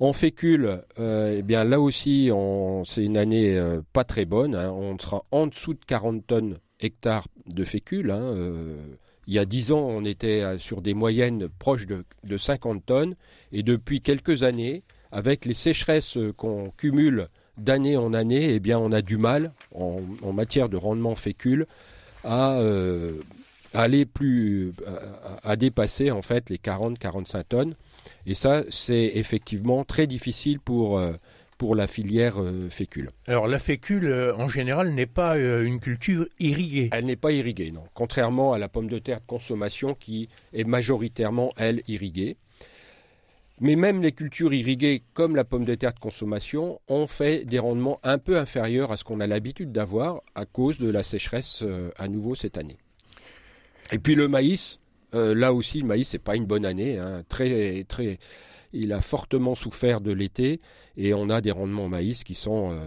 En 0.00 0.14
fécule, 0.14 0.80
eh 0.98 1.42
bien 1.42 1.64
là 1.64 1.80
aussi, 1.80 2.30
c'est 2.86 3.04
une 3.04 3.18
année 3.18 3.60
pas 3.92 4.04
très 4.04 4.24
bonne. 4.24 4.54
Hein. 4.54 4.70
On 4.70 4.98
sera 4.98 5.24
en 5.32 5.48
dessous 5.48 5.74
de 5.74 5.80
40 5.86 6.26
tonnes 6.26 6.58
hectares 6.80 7.26
de 7.46 7.64
fécule. 7.64 8.10
Hein, 8.10 8.32
il 9.28 9.34
y 9.34 9.38
a 9.38 9.44
10 9.44 9.72
ans, 9.72 9.86
on 9.86 10.06
était 10.06 10.40
euh, 10.40 10.58
sur 10.58 10.80
des 10.80 10.94
moyennes 10.94 11.48
proches 11.58 11.86
de, 11.86 12.36
50 12.36 12.84
tonnes. 12.84 13.14
Et 13.52 13.62
depuis 13.62 14.00
quelques 14.00 14.42
années, 14.42 14.82
avec 15.12 15.44
les 15.44 15.52
sécheresses 15.52 16.16
euh, 16.16 16.32
qu'on 16.32 16.72
cumule 16.78 17.28
d'année 17.58 17.98
en 17.98 18.14
année, 18.14 18.58
eh 18.64 18.74
on 18.74 18.90
a 18.90 19.02
du 19.02 19.18
mal, 19.18 19.52
en, 19.74 20.00
matière 20.32 20.70
de 20.70 20.78
rendement 20.78 21.14
fécule, 21.14 21.66
à 22.24 22.58
euh, 22.60 23.18
aller 23.74 24.06
plus, 24.06 24.72
à, 25.42 25.56
dépasser 25.56 26.10
en 26.10 26.22
fait 26.22 26.48
les 26.48 26.56
40-45 26.56 27.44
tonnes. 27.48 27.74
Et 28.24 28.32
ça, 28.32 28.62
c'est 28.70 29.12
effectivement 29.14 29.84
très 29.84 30.06
difficile 30.06 30.58
pour 30.58 31.02
pour 31.58 31.74
la 31.74 31.88
filière 31.88 32.40
euh, 32.40 32.70
fécule. 32.70 33.10
Alors 33.26 33.48
la 33.48 33.58
fécule, 33.58 34.06
euh, 34.06 34.34
en 34.36 34.48
général, 34.48 34.94
n'est 34.94 35.06
pas 35.06 35.36
euh, 35.36 35.64
une 35.64 35.80
culture 35.80 36.26
irriguée. 36.38 36.88
Elle 36.92 37.04
n'est 37.04 37.16
pas 37.16 37.32
irriguée, 37.32 37.72
non. 37.72 37.82
Contrairement 37.94 38.52
à 38.52 38.58
la 38.58 38.68
pomme 38.68 38.88
de 38.88 38.98
terre 38.98 39.20
de 39.20 39.26
consommation 39.26 39.94
qui 39.94 40.28
est 40.54 40.64
majoritairement, 40.64 41.52
elle, 41.56 41.82
irriguée. 41.88 42.36
Mais 43.60 43.74
même 43.74 44.00
les 44.00 44.12
cultures 44.12 44.54
irriguées, 44.54 45.02
comme 45.14 45.34
la 45.34 45.42
pomme 45.42 45.64
de 45.64 45.74
terre 45.74 45.92
de 45.92 45.98
consommation, 45.98 46.80
ont 46.86 47.08
fait 47.08 47.44
des 47.44 47.58
rendements 47.58 47.98
un 48.04 48.18
peu 48.18 48.38
inférieurs 48.38 48.92
à 48.92 48.96
ce 48.96 49.02
qu'on 49.02 49.18
a 49.18 49.26
l'habitude 49.26 49.72
d'avoir 49.72 50.22
à 50.36 50.46
cause 50.46 50.78
de 50.78 50.88
la 50.88 51.02
sécheresse 51.02 51.64
à 51.96 52.06
nouveau 52.06 52.36
cette 52.36 52.56
année. 52.56 52.76
Et 53.90 53.98
puis 53.98 54.14
le 54.14 54.28
maïs, 54.28 54.78
là 55.12 55.52
aussi, 55.52 55.80
le 55.80 55.88
maïs, 55.88 56.12
n'est 56.12 56.20
pas 56.20 56.36
une 56.36 56.46
bonne 56.46 56.64
année. 56.64 56.98
Hein. 56.98 57.24
très, 57.28 57.82
très, 57.82 58.20
il 58.72 58.92
a 58.92 59.00
fortement 59.00 59.54
souffert 59.54 60.00
de 60.00 60.12
l'été 60.12 60.58
et 60.96 61.14
on 61.14 61.30
a 61.30 61.40
des 61.40 61.50
rendements 61.50 61.88
maïs 61.88 62.24
qui 62.24 62.34
sont 62.34 62.72
euh, 62.72 62.80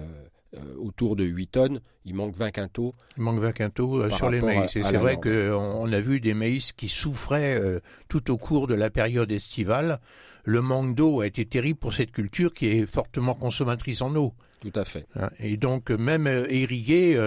euh, 0.55 0.75
autour 0.77 1.15
de 1.15 1.23
8 1.23 1.47
tonnes. 1.47 1.81
Il 2.05 2.15
manque 2.15 2.35
20 2.35 2.51
quintaux. 2.51 2.93
Il 3.17 3.23
manque 3.23 3.39
20 3.39 3.51
quintaux 3.51 4.01
euh, 4.01 4.09
sur 4.09 4.29
les 4.29 4.41
maïs. 4.41 4.75
Et 4.75 4.83
c'est 4.83 4.97
vrai 4.97 5.17
qu'on 5.17 5.91
a 5.91 5.99
vu 5.99 6.19
des 6.19 6.33
maïs 6.33 6.71
qui 6.71 6.87
souffraient 6.87 7.59
tout 8.07 8.31
au 8.31 8.37
cours 8.37 8.67
de 8.67 8.75
la 8.75 8.89
période 8.89 9.31
estivale. 9.31 9.99
Le 10.43 10.61
manque 10.61 10.95
d'eau 10.95 11.21
a 11.21 11.27
été 11.27 11.45
terrible 11.45 11.77
pour 11.77 11.93
cette 11.93 12.11
culture 12.11 12.53
qui 12.53 12.67
est 12.67 12.85
fortement 12.85 13.35
consommatrice 13.35 14.01
en 14.01 14.15
eau. 14.15 14.33
Tout 14.61 14.71
à 14.75 14.85
fait. 14.85 15.05
Hein, 15.15 15.29
et 15.39 15.57
donc, 15.57 15.89
même 15.89 16.45
irrigué, 16.49 17.17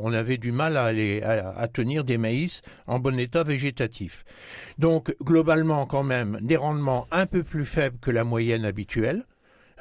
on 0.00 0.12
avait 0.12 0.36
du 0.36 0.52
mal 0.52 0.76
à, 0.76 1.68
tenir 1.68 2.04
des 2.04 2.18
maïs 2.18 2.60
en 2.86 3.00
bon 3.00 3.18
état 3.18 3.42
végétatif. 3.42 4.24
Donc, 4.78 5.16
globalement, 5.22 5.86
quand 5.86 6.04
même, 6.04 6.38
des 6.42 6.56
rendements 6.56 7.08
un 7.10 7.26
peu 7.26 7.42
plus 7.42 7.64
faibles 7.64 7.98
que 7.98 8.10
la 8.10 8.24
moyenne 8.24 8.66
habituelle. 8.66 9.24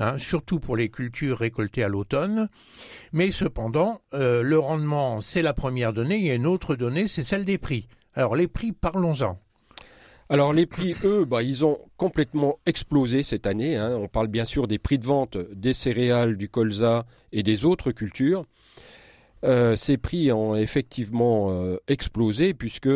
Hein, 0.04 0.18
surtout 0.18 0.60
pour 0.60 0.78
les 0.78 0.90
cultures 0.90 1.38
récoltées 1.38 1.84
à 1.84 1.88
l'automne. 1.88 2.50
Mais 3.14 3.30
cependant, 3.30 4.02
euh, 4.16 4.42
le 4.42 4.58
rendement, 4.58 5.22
c'est 5.22 5.44
la 5.44 5.54
première 5.54 5.94
donnée. 5.94 6.32
A 6.32 6.34
une 6.34 6.48
autre 6.48 6.76
donnée, 6.76 7.08
c'est 7.08 7.24
celle 7.24 7.46
des 7.46 7.60
prix. 7.60 7.88
Alors 8.16 8.36
les 8.36 8.48
prix, 8.48 8.72
parlons-en. 8.72 9.38
Alors 10.32 10.54
les 10.54 10.66
prix, 10.66 10.96
eux, 11.04 11.26
bah, 11.26 11.44
ils 11.44 11.66
ont 11.66 11.78
complètement 11.98 12.58
explosé 12.66 13.22
cette 13.22 13.46
année. 13.46 13.76
Hein. 13.76 13.98
On 13.98 14.08
parle 14.08 14.28
bien 14.28 14.46
sûr 14.46 14.68
des 14.68 14.80
prix 14.80 14.98
de 14.98 15.06
vente 15.06 15.38
des 15.54 15.74
céréales, 15.74 16.38
du 16.38 16.50
colza 16.50 17.06
et 17.32 17.44
des 17.44 17.66
autres 17.66 17.92
cultures. 17.92 18.46
Euh, 19.44 19.76
ces 19.76 19.98
prix 19.98 20.32
ont 20.32 20.56
effectivement 20.56 21.52
euh, 21.52 21.78
explosé 21.88 22.54
puisque 22.54 22.90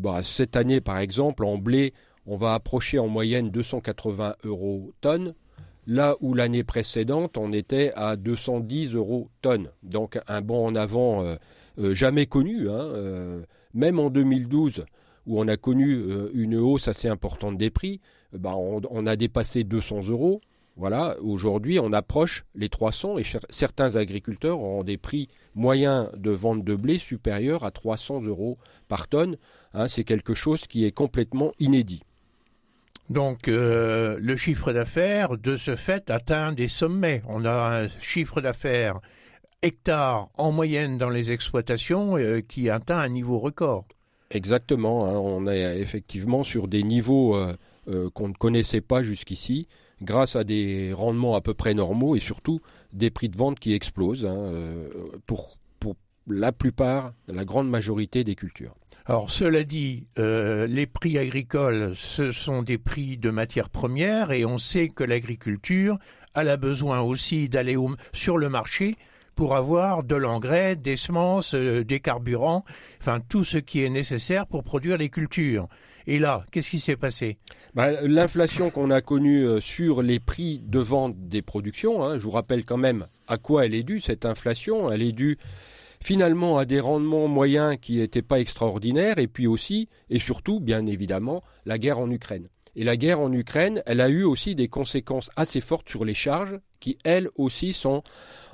bah, 0.00 0.22
cette 0.22 0.56
année, 0.56 0.80
par 0.80 0.98
exemple, 0.98 1.44
en 1.44 1.58
blé, 1.58 1.92
on 2.26 2.36
va 2.36 2.54
approcher 2.54 2.98
en 2.98 3.06
moyenne 3.06 3.50
280 3.50 4.36
euros 4.44 4.92
tonne 5.00 5.34
là 5.88 6.16
où 6.20 6.34
l'année 6.34 6.62
précédente, 6.62 7.38
on 7.38 7.50
était 7.52 7.90
à 7.96 8.16
210 8.16 8.94
euros 8.94 9.30
tonne. 9.40 9.70
Donc 9.82 10.20
un 10.28 10.42
bond 10.42 10.66
en 10.66 10.74
avant 10.74 11.24
euh, 11.24 11.36
euh, 11.78 11.94
jamais 11.94 12.26
connu. 12.26 12.68
Hein, 12.68 12.78
euh, 12.78 13.42
même 13.74 13.98
en 13.98 14.10
2012, 14.10 14.84
où 15.28 15.40
on 15.40 15.46
a 15.46 15.56
connu 15.56 16.02
une 16.32 16.56
hausse 16.56 16.88
assez 16.88 17.06
importante 17.06 17.56
des 17.56 17.70
prix, 17.70 18.00
bah, 18.32 18.54
on, 18.56 19.06
a 19.06 19.16
dépassé 19.16 19.62
200 19.62 20.08
euros. 20.08 20.40
Voilà, 20.76 21.16
aujourd'hui, 21.20 21.78
on 21.80 21.92
approche 21.92 22.44
les 22.54 22.68
300 22.68 23.18
et 23.18 23.24
certains 23.50 23.96
agriculteurs 23.96 24.60
ont 24.60 24.84
des 24.84 24.96
prix 24.96 25.28
moyens 25.54 26.08
de 26.16 26.30
vente 26.30 26.64
de 26.64 26.76
blé 26.76 26.98
supérieurs 26.98 27.64
à 27.64 27.70
300 27.70 28.22
euros 28.22 28.58
par 28.86 29.08
tonne. 29.08 29.36
Hein, 29.74 29.88
c'est 29.88 30.04
quelque 30.04 30.34
chose 30.34 30.66
qui 30.66 30.84
est 30.84 30.92
complètement 30.92 31.52
inédit. 31.58 32.02
Donc 33.10 33.48
euh, 33.48 34.18
le 34.20 34.36
chiffre 34.36 34.72
d'affaires, 34.72 35.36
de 35.36 35.56
ce 35.56 35.74
fait, 35.74 36.10
atteint 36.10 36.52
des 36.52 36.68
sommets. 36.68 37.22
On 37.26 37.44
a 37.44 37.82
un 37.82 37.88
chiffre 38.00 38.40
d'affaires 38.40 39.00
hectare 39.62 40.28
en 40.36 40.52
moyenne 40.52 40.98
dans 40.98 41.10
les 41.10 41.32
exploitations 41.32 42.16
euh, 42.16 42.40
qui 42.40 42.70
atteint 42.70 42.98
un 42.98 43.08
niveau 43.08 43.38
record. 43.38 43.86
Exactement, 44.30 45.06
hein. 45.06 45.16
on 45.16 45.46
est 45.46 45.80
effectivement 45.80 46.44
sur 46.44 46.68
des 46.68 46.82
niveaux 46.82 47.34
euh, 47.34 48.10
qu'on 48.10 48.28
ne 48.28 48.34
connaissait 48.34 48.82
pas 48.82 49.02
jusqu'ici, 49.02 49.68
grâce 50.02 50.36
à 50.36 50.44
des 50.44 50.92
rendements 50.92 51.34
à 51.34 51.40
peu 51.40 51.54
près 51.54 51.74
normaux 51.74 52.14
et 52.14 52.20
surtout 52.20 52.60
des 52.92 53.10
prix 53.10 53.28
de 53.28 53.36
vente 53.36 53.58
qui 53.58 53.72
explosent 53.72 54.26
hein, 54.26 54.52
pour, 55.26 55.56
pour 55.80 55.96
la 56.28 56.52
plupart, 56.52 57.12
la 57.26 57.44
grande 57.44 57.70
majorité 57.70 58.24
des 58.24 58.34
cultures. 58.34 58.74
Alors 59.08 59.30
cela 59.30 59.64
dit, 59.64 60.06
euh, 60.18 60.66
les 60.66 60.86
prix 60.86 61.16
agricoles, 61.16 61.92
ce 61.96 62.30
sont 62.30 62.62
des 62.62 62.76
prix 62.76 63.16
de 63.16 63.30
matières 63.30 63.70
premières 63.70 64.32
et 64.32 64.44
on 64.44 64.58
sait 64.58 64.88
que 64.88 65.02
l'agriculture 65.02 65.98
a 66.34 66.56
besoin 66.58 67.00
aussi 67.00 67.48
d'aller 67.48 67.76
sur 68.12 68.36
le 68.36 68.50
marché 68.50 68.96
pour 69.38 69.54
avoir 69.54 70.02
de 70.02 70.16
l'engrais, 70.16 70.74
des 70.74 70.96
semences, 70.96 71.54
euh, 71.54 71.84
des 71.84 72.00
carburants, 72.00 72.64
enfin 73.00 73.20
tout 73.20 73.44
ce 73.44 73.56
qui 73.56 73.84
est 73.84 73.88
nécessaire 73.88 74.48
pour 74.48 74.64
produire 74.64 74.98
les 74.98 75.10
cultures. 75.10 75.68
Et 76.08 76.18
là, 76.18 76.44
qu'est-ce 76.50 76.70
qui 76.70 76.80
s'est 76.80 76.96
passé? 76.96 77.38
Bah, 77.72 78.02
L'inflation 78.02 78.70
qu'on 78.70 78.90
a 78.90 79.00
connue 79.00 79.46
euh, 79.46 79.60
sur 79.60 80.02
les 80.02 80.18
prix 80.18 80.60
de 80.66 80.80
vente 80.80 81.28
des 81.28 81.40
productions, 81.40 82.02
hein, 82.02 82.18
je 82.18 82.24
vous 82.24 82.32
rappelle 82.32 82.64
quand 82.64 82.78
même 82.78 83.06
à 83.28 83.38
quoi 83.38 83.64
elle 83.64 83.76
est 83.76 83.84
due, 83.84 84.00
cette 84.00 84.24
inflation, 84.24 84.90
elle 84.90 85.02
est 85.02 85.12
due 85.12 85.38
finalement 86.02 86.58
à 86.58 86.64
des 86.64 86.80
rendements 86.80 87.28
moyens 87.28 87.76
qui 87.80 87.98
n'étaient 87.98 88.22
pas 88.22 88.40
extraordinaires, 88.40 89.18
et 89.18 89.28
puis 89.28 89.46
aussi, 89.46 89.88
et 90.10 90.18
surtout, 90.18 90.58
bien 90.58 90.84
évidemment, 90.84 91.44
la 91.64 91.78
guerre 91.78 92.00
en 92.00 92.10
Ukraine. 92.10 92.48
Et 92.74 92.82
la 92.82 92.96
guerre 92.96 93.20
en 93.20 93.32
Ukraine, 93.32 93.84
elle 93.86 94.00
a 94.00 94.08
eu 94.08 94.24
aussi 94.24 94.56
des 94.56 94.68
conséquences 94.68 95.30
assez 95.36 95.60
fortes 95.60 95.88
sur 95.88 96.04
les 96.04 96.14
charges, 96.14 96.58
qui 96.80 96.98
elles 97.04 97.28
aussi 97.36 97.72
sont 97.72 98.02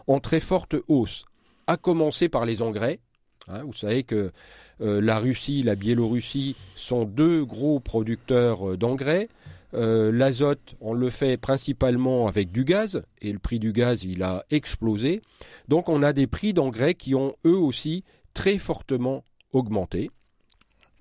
en 0.07 0.21
très 0.21 0.41
forte 0.41 0.77
hausse. 0.89 1.25
À 1.67 1.77
commencer 1.77 2.29
par 2.29 2.45
les 2.45 2.63
engrais. 2.63 3.01
Hein, 3.49 3.63
vous 3.65 3.73
savez 3.73 4.05
que 4.05 4.33
euh, 4.81 5.01
la 5.01 5.19
Russie, 5.19 5.63
la 5.63 5.77
Biélorussie 5.77 6.57
sont 6.77 7.05
deux 7.05 7.45
gros 7.45 7.81
producteurs 7.81 8.71
euh, 8.73 8.77
d'engrais. 8.77 9.29
Euh, 9.75 10.13
l'azote, 10.13 10.77
on 10.81 10.93
le 10.93 11.11
fait 11.11 11.37
principalement 11.37 12.29
avec 12.29 12.53
du 12.53 12.65
gaz, 12.65 13.03
et 13.21 13.33
le 13.33 13.39
prix 13.39 13.59
du 13.59 13.73
gaz, 13.73 14.05
il 14.05 14.23
a 14.23 14.45
explosé. 14.51 15.21
Donc 15.69 15.89
on 15.89 16.03
a 16.03 16.13
des 16.13 16.27
prix 16.27 16.53
d'engrais 16.53 16.95
qui 16.95 17.15
ont 17.15 17.35
eux 17.45 17.57
aussi 17.57 18.05
très 18.35 18.59
fortement 18.59 19.25
augmenté. 19.53 20.11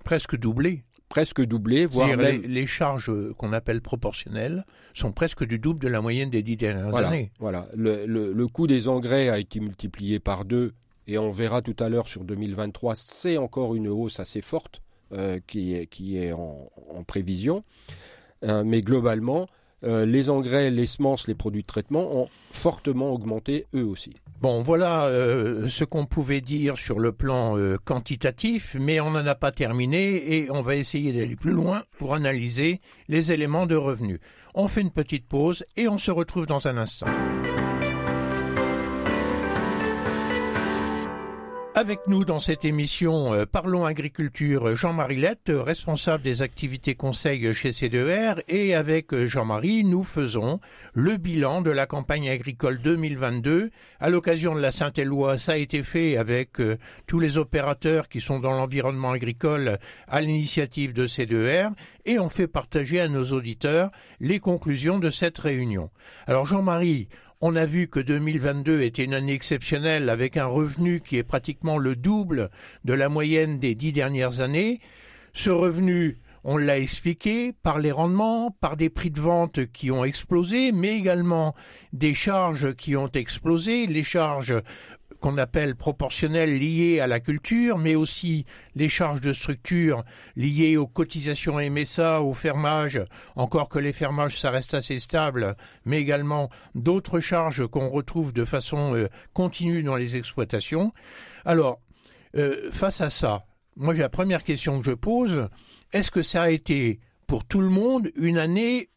Presque 0.04 0.36
doublé. 0.36 0.83
Presque 1.08 1.42
doublé, 1.42 1.86
voire 1.86 2.16
même... 2.16 2.42
les, 2.42 2.66
charges 2.66 3.12
qu'on 3.36 3.52
appelle 3.52 3.80
proportionnelles 3.80 4.64
sont 4.94 5.12
presque 5.12 5.44
du 5.44 5.58
double 5.58 5.78
de 5.80 5.88
la 5.88 6.00
moyenne 6.00 6.30
des 6.30 6.42
dix 6.42 6.56
dernières 6.56 6.96
années. 6.96 7.30
Voilà, 7.38 7.68
le, 7.74 8.46
coût 8.46 8.66
des 8.66 8.88
engrais 8.88 9.28
a 9.28 9.38
été 9.38 9.60
multiplié 9.60 10.18
par 10.18 10.44
deux, 10.44 10.72
et 11.06 11.18
on 11.18 11.30
verra 11.30 11.62
tout 11.62 11.76
à 11.78 11.88
l'heure 11.88 12.08
sur 12.08 12.24
2023, 12.24 12.94
c'est 12.96 13.36
encore 13.36 13.74
une 13.74 13.88
hausse 13.88 14.18
assez 14.18 14.40
forte 14.40 14.80
euh, 15.12 15.38
qui, 15.46 15.74
est, 15.74 15.86
qui 15.86 16.16
est 16.16 16.32
en 16.32 17.04
prévision. 17.06 17.62
Euh, 18.44 18.62
mais 18.64 18.82
globalement, 18.82 19.48
euh, 19.84 20.06
les 20.06 20.30
engrais, 20.30 20.70
les 20.70 20.86
semences, 20.86 21.28
les 21.28 21.34
produits 21.34 21.62
de 21.62 21.66
traitement 21.66 22.16
ont 22.16 22.28
fortement 22.52 23.12
augmenté 23.12 23.66
eux 23.74 23.84
aussi. 23.84 24.10
Bon, 24.40 24.62
voilà 24.62 25.06
euh, 25.06 25.68
ce 25.68 25.84
qu'on 25.84 26.06
pouvait 26.06 26.40
dire 26.40 26.78
sur 26.78 26.98
le 26.98 27.12
plan 27.12 27.56
euh, 27.56 27.76
quantitatif, 27.82 28.76
mais 28.78 29.00
on 29.00 29.10
n'en 29.10 29.26
a 29.26 29.34
pas 29.34 29.52
terminé 29.52 30.36
et 30.36 30.50
on 30.50 30.60
va 30.60 30.76
essayer 30.76 31.12
d'aller 31.12 31.36
plus 31.36 31.52
loin 31.52 31.84
pour 31.98 32.14
analyser 32.14 32.80
les 33.08 33.32
éléments 33.32 33.66
de 33.66 33.76
revenus. 33.76 34.18
On 34.54 34.68
fait 34.68 34.82
une 34.82 34.90
petite 34.90 35.26
pause 35.26 35.64
et 35.76 35.88
on 35.88 35.98
se 35.98 36.10
retrouve 36.10 36.46
dans 36.46 36.68
un 36.68 36.76
instant. 36.76 37.06
Avec 41.76 42.06
nous 42.06 42.24
dans 42.24 42.38
cette 42.38 42.64
émission 42.64 43.34
euh, 43.34 43.46
Parlons 43.46 43.84
Agriculture, 43.84 44.76
Jean-Marie 44.76 45.16
Lette, 45.16 45.50
responsable 45.52 46.22
des 46.22 46.40
activités 46.40 46.94
conseil 46.94 47.52
chez 47.52 47.70
C2R, 47.70 48.42
et 48.46 48.76
avec 48.76 49.12
euh, 49.12 49.26
Jean-Marie, 49.26 49.82
nous 49.82 50.04
faisons 50.04 50.60
le 50.92 51.16
bilan 51.16 51.62
de 51.62 51.72
la 51.72 51.86
campagne 51.86 52.30
agricole 52.30 52.80
2022. 52.80 53.72
À 53.98 54.08
l'occasion 54.08 54.54
de 54.54 54.60
la 54.60 54.70
Saint-Éloi, 54.70 55.36
ça 55.36 55.52
a 55.52 55.56
été 55.56 55.82
fait 55.82 56.16
avec 56.16 56.60
euh, 56.60 56.78
tous 57.08 57.18
les 57.18 57.38
opérateurs 57.38 58.08
qui 58.08 58.20
sont 58.20 58.38
dans 58.38 58.52
l'environnement 58.52 59.10
agricole 59.10 59.78
à 60.06 60.20
l'initiative 60.20 60.92
de 60.92 61.08
C2R, 61.08 61.72
et 62.04 62.20
on 62.20 62.28
fait 62.28 62.46
partager 62.46 63.00
à 63.00 63.08
nos 63.08 63.32
auditeurs 63.32 63.90
les 64.20 64.38
conclusions 64.38 65.00
de 65.00 65.10
cette 65.10 65.38
réunion. 65.38 65.90
Alors 66.28 66.46
Jean-Marie, 66.46 67.08
on 67.40 67.56
a 67.56 67.66
vu 67.66 67.88
que 67.88 68.00
2022 68.00 68.82
était 68.82 69.04
une 69.04 69.14
année 69.14 69.34
exceptionnelle 69.34 70.08
avec 70.08 70.36
un 70.36 70.46
revenu 70.46 71.00
qui 71.00 71.16
est 71.16 71.24
pratiquement 71.24 71.78
le 71.78 71.96
double 71.96 72.50
de 72.84 72.92
la 72.92 73.08
moyenne 73.08 73.58
des 73.58 73.74
dix 73.74 73.92
dernières 73.92 74.40
années. 74.40 74.80
Ce 75.32 75.50
revenu, 75.50 76.18
on 76.44 76.58
l'a 76.58 76.78
expliqué, 76.78 77.52
par 77.52 77.78
les 77.78 77.90
rendements, 77.90 78.50
par 78.50 78.76
des 78.76 78.90
prix 78.90 79.10
de 79.10 79.20
vente 79.20 79.66
qui 79.72 79.90
ont 79.90 80.04
explosé, 80.04 80.72
mais 80.72 80.96
également 80.96 81.54
des 81.92 82.14
charges 82.14 82.74
qui 82.74 82.96
ont 82.96 83.08
explosé, 83.08 83.86
les 83.86 84.02
charges 84.02 84.54
qu'on 85.24 85.38
appelle 85.38 85.74
proportionnelles 85.74 86.58
liées 86.58 87.00
à 87.00 87.06
la 87.06 87.18
culture, 87.18 87.78
mais 87.78 87.94
aussi 87.94 88.44
les 88.74 88.90
charges 88.90 89.22
de 89.22 89.32
structure 89.32 90.02
liées 90.36 90.76
aux 90.76 90.86
cotisations 90.86 91.58
MSA, 91.58 92.20
au 92.20 92.34
fermage, 92.34 93.02
encore 93.34 93.70
que 93.70 93.78
les 93.78 93.94
fermages, 93.94 94.38
ça 94.38 94.50
reste 94.50 94.74
assez 94.74 95.00
stable, 95.00 95.56
mais 95.86 95.98
également 95.98 96.50
d'autres 96.74 97.20
charges 97.20 97.66
qu'on 97.66 97.88
retrouve 97.88 98.34
de 98.34 98.44
façon 98.44 98.94
euh, 98.94 99.08
continue 99.32 99.82
dans 99.82 99.96
les 99.96 100.14
exploitations. 100.14 100.92
Alors, 101.46 101.80
euh, 102.36 102.70
face 102.70 103.00
à 103.00 103.08
ça, 103.08 103.46
moi 103.76 103.94
j'ai 103.94 104.02
la 104.02 104.10
première 104.10 104.44
question 104.44 104.78
que 104.78 104.84
je 104.84 104.94
pose, 104.94 105.48
est-ce 105.94 106.10
que 106.10 106.20
ça 106.20 106.42
a 106.42 106.50
été 106.50 107.00
pour 107.26 107.46
tout 107.46 107.62
le 107.62 107.70
monde 107.70 108.10
une 108.16 108.36
année 108.36 108.90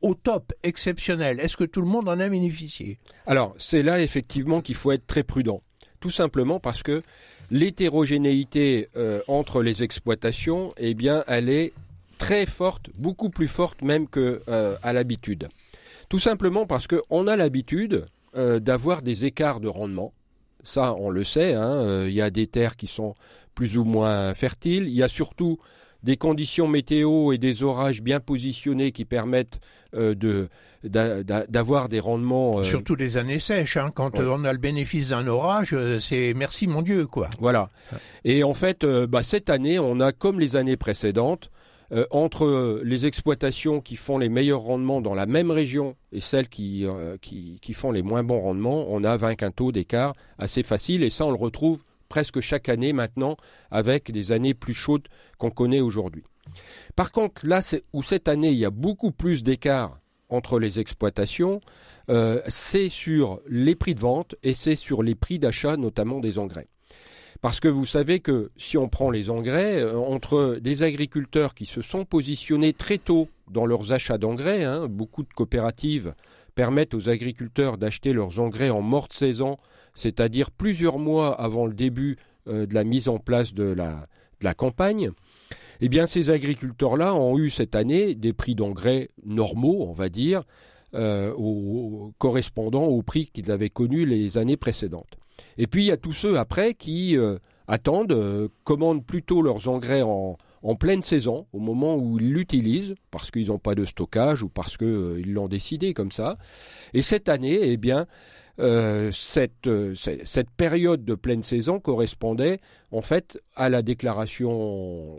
au 0.00 0.14
top, 0.14 0.54
exceptionnelle? 0.62 1.40
Est-ce 1.40 1.58
que 1.58 1.64
tout 1.64 1.82
le 1.82 1.88
monde 1.88 2.08
en 2.08 2.20
a 2.20 2.28
bénéficié? 2.30 2.98
Alors, 3.26 3.54
c'est 3.58 3.82
là 3.82 4.00
effectivement 4.00 4.62
qu'il 4.62 4.76
faut 4.76 4.90
être 4.90 5.06
très 5.06 5.24
prudent 5.24 5.62
tout 6.04 6.10
simplement 6.10 6.60
parce 6.60 6.82
que 6.82 7.00
l'hétérogénéité 7.50 8.90
euh, 8.94 9.22
entre 9.26 9.62
les 9.62 9.82
exploitations, 9.82 10.74
eh 10.76 10.92
bien, 10.92 11.24
elle 11.26 11.48
est 11.48 11.72
très 12.18 12.44
forte, 12.44 12.90
beaucoup 12.94 13.30
plus 13.30 13.48
forte 13.48 13.80
même 13.80 14.06
que 14.06 14.42
euh, 14.48 14.76
l'habitude. 14.84 15.48
Tout 16.10 16.18
simplement 16.18 16.66
parce 16.66 16.86
qu'on 16.86 17.26
a 17.26 17.36
l'habitude 17.36 18.04
euh, 18.36 18.60
d'avoir 18.60 19.00
des 19.00 19.24
écarts 19.24 19.60
de 19.60 19.68
rendement. 19.68 20.12
Ça, 20.62 20.94
on 20.98 21.08
le 21.08 21.24
sait. 21.24 21.54
Hein, 21.54 22.04
il 22.06 22.12
y 22.12 22.20
a 22.20 22.28
des 22.28 22.48
terres 22.48 22.76
qui 22.76 22.86
sont 22.86 23.14
plus 23.54 23.78
ou 23.78 23.84
moins 23.84 24.34
fertiles. 24.34 24.88
Il 24.88 24.94
y 24.94 25.02
a 25.02 25.08
surtout 25.08 25.58
des 26.04 26.16
conditions 26.18 26.68
météo 26.68 27.32
et 27.32 27.38
des 27.38 27.62
orages 27.62 28.02
bien 28.02 28.20
positionnés 28.20 28.92
qui 28.92 29.04
permettent 29.04 29.58
euh, 29.96 30.14
de 30.14 30.48
d'avoir 30.84 31.88
des 31.88 31.98
rendements. 31.98 32.58
Euh, 32.58 32.62
Surtout 32.62 32.94
des 32.94 33.16
années 33.16 33.38
sèches, 33.40 33.78
hein, 33.78 33.90
quand 33.94 34.18
on 34.18 34.44
a 34.44 34.52
le 34.52 34.58
bénéfice 34.58 35.08
d'un 35.08 35.26
orage, 35.26 35.70
euh, 35.72 35.98
c'est 35.98 36.34
merci 36.36 36.66
mon 36.66 36.82
Dieu 36.82 37.06
quoi. 37.06 37.30
Voilà. 37.40 37.70
Et 38.24 38.44
en 38.44 38.52
fait, 38.52 38.84
bah, 38.84 39.22
cette 39.22 39.48
année, 39.48 39.78
on 39.78 39.98
a 40.00 40.12
comme 40.12 40.38
les 40.38 40.56
années 40.56 40.76
précédentes. 40.76 41.50
entre 42.10 42.80
les 42.82 43.06
exploitations 43.06 43.80
qui 43.80 43.96
font 43.96 44.18
les 44.18 44.28
meilleurs 44.28 44.62
rendements 44.62 45.00
dans 45.00 45.14
la 45.14 45.26
même 45.26 45.52
région 45.52 45.94
et 46.12 46.20
celles 46.20 46.48
qui, 46.48 46.86
qui, 47.20 47.58
qui 47.62 47.72
font 47.72 47.92
les 47.92 48.02
moins 48.02 48.24
bons 48.24 48.40
rendements, 48.40 48.86
on 48.88 49.04
a 49.04 49.16
20 49.16 49.54
taux 49.54 49.70
d'écart 49.70 50.12
assez 50.38 50.64
facile 50.64 51.04
et 51.04 51.10
ça 51.10 51.24
on 51.24 51.30
le 51.30 51.36
retrouve 51.36 51.84
presque 52.14 52.40
chaque 52.40 52.68
année 52.68 52.92
maintenant 52.92 53.36
avec 53.72 54.12
des 54.12 54.30
années 54.30 54.54
plus 54.54 54.72
chaudes 54.72 55.08
qu'on 55.36 55.50
connaît 55.50 55.80
aujourd'hui. 55.80 56.22
Par 56.94 57.10
contre, 57.10 57.44
là 57.44 57.60
où 57.92 58.04
cette 58.04 58.28
année 58.28 58.52
il 58.52 58.58
y 58.58 58.64
a 58.64 58.70
beaucoup 58.70 59.10
plus 59.10 59.42
d'écart 59.42 59.98
entre 60.28 60.60
les 60.60 60.78
exploitations, 60.78 61.60
euh, 62.10 62.40
c'est 62.46 62.88
sur 62.88 63.40
les 63.48 63.74
prix 63.74 63.96
de 63.96 64.00
vente 64.00 64.36
et 64.44 64.54
c'est 64.54 64.76
sur 64.76 65.02
les 65.02 65.16
prix 65.16 65.40
d'achat, 65.40 65.76
notamment 65.76 66.20
des 66.20 66.38
engrais. 66.38 66.68
Parce 67.40 67.58
que 67.58 67.66
vous 67.66 67.84
savez 67.84 68.20
que 68.20 68.52
si 68.56 68.78
on 68.78 68.88
prend 68.88 69.10
les 69.10 69.28
engrais, 69.28 69.82
euh, 69.82 69.98
entre 69.98 70.58
des 70.60 70.84
agriculteurs 70.84 71.52
qui 71.52 71.66
se 71.66 71.82
sont 71.82 72.04
positionnés 72.04 72.74
très 72.74 72.98
tôt 72.98 73.28
dans 73.50 73.66
leurs 73.66 73.92
achats 73.92 74.18
d'engrais, 74.18 74.62
hein, 74.62 74.86
beaucoup 74.86 75.24
de 75.24 75.34
coopératives 75.34 76.14
permettent 76.54 76.94
aux 76.94 77.08
agriculteurs 77.08 77.76
d'acheter 77.76 78.12
leurs 78.12 78.38
engrais 78.38 78.70
en 78.70 78.82
morte 78.82 79.12
saison 79.12 79.58
c'est-à-dire 79.94 80.50
plusieurs 80.50 80.98
mois 80.98 81.40
avant 81.40 81.66
le 81.66 81.74
début 81.74 82.16
euh, 82.48 82.66
de 82.66 82.74
la 82.74 82.84
mise 82.84 83.08
en 83.08 83.18
place 83.18 83.54
de 83.54 83.64
la, 83.64 84.04
campagne, 84.54 85.10
eh 85.80 85.88
bien 85.88 86.06
ces 86.06 86.28
agriculteurs-là 86.28 87.14
ont 87.14 87.38
eu 87.38 87.48
cette 87.48 87.74
année 87.74 88.14
des 88.14 88.34
prix 88.34 88.54
d'engrais 88.54 89.08
normaux, 89.24 89.86
on 89.88 89.92
va 89.92 90.10
dire, 90.10 90.42
euh, 90.92 91.32
correspondant 92.18 92.84
aux 92.84 93.00
prix 93.00 93.28
qu'ils 93.28 93.50
avaient 93.50 93.70
connus 93.70 94.04
les 94.04 94.36
années 94.36 94.58
précédentes. 94.58 95.16
Et 95.56 95.66
puis 95.66 95.84
il 95.84 95.86
y 95.86 95.92
a 95.92 95.96
tous 95.96 96.12
ceux 96.12 96.38
après 96.38 96.74
qui 96.74 97.16
euh, 97.16 97.38
attendent, 97.68 98.50
commandent 98.64 99.06
plutôt 99.06 99.40
leurs 99.40 99.66
engrais 99.68 100.02
en, 100.02 100.36
en 100.64 100.76
pleine 100.76 101.02
saison, 101.02 101.46
au 101.52 101.58
moment 101.58 101.94
où 101.94 102.18
ils 102.18 102.32
l'utilisent, 102.32 102.94
parce 103.10 103.30
qu'ils 103.30 103.48
n'ont 103.48 103.58
pas 103.58 103.74
de 103.74 103.84
stockage 103.84 104.42
ou 104.42 104.48
parce 104.48 104.78
qu'ils 104.78 105.32
l'ont 105.32 105.46
décidé 105.46 105.92
comme 105.92 106.10
ça. 106.10 106.38
Et 106.94 107.02
cette 107.02 107.28
année, 107.28 107.58
eh 107.62 107.76
bien, 107.76 108.06
euh, 108.60 109.10
cette, 109.10 109.66
euh, 109.66 109.94
cette 109.94 110.50
période 110.50 111.04
de 111.04 111.16
pleine 111.16 111.42
saison 111.42 111.80
correspondait 111.80 112.60
en 112.92 113.02
fait 113.02 113.42
à 113.56 113.68
la 113.68 113.82
déclaration 113.82 114.52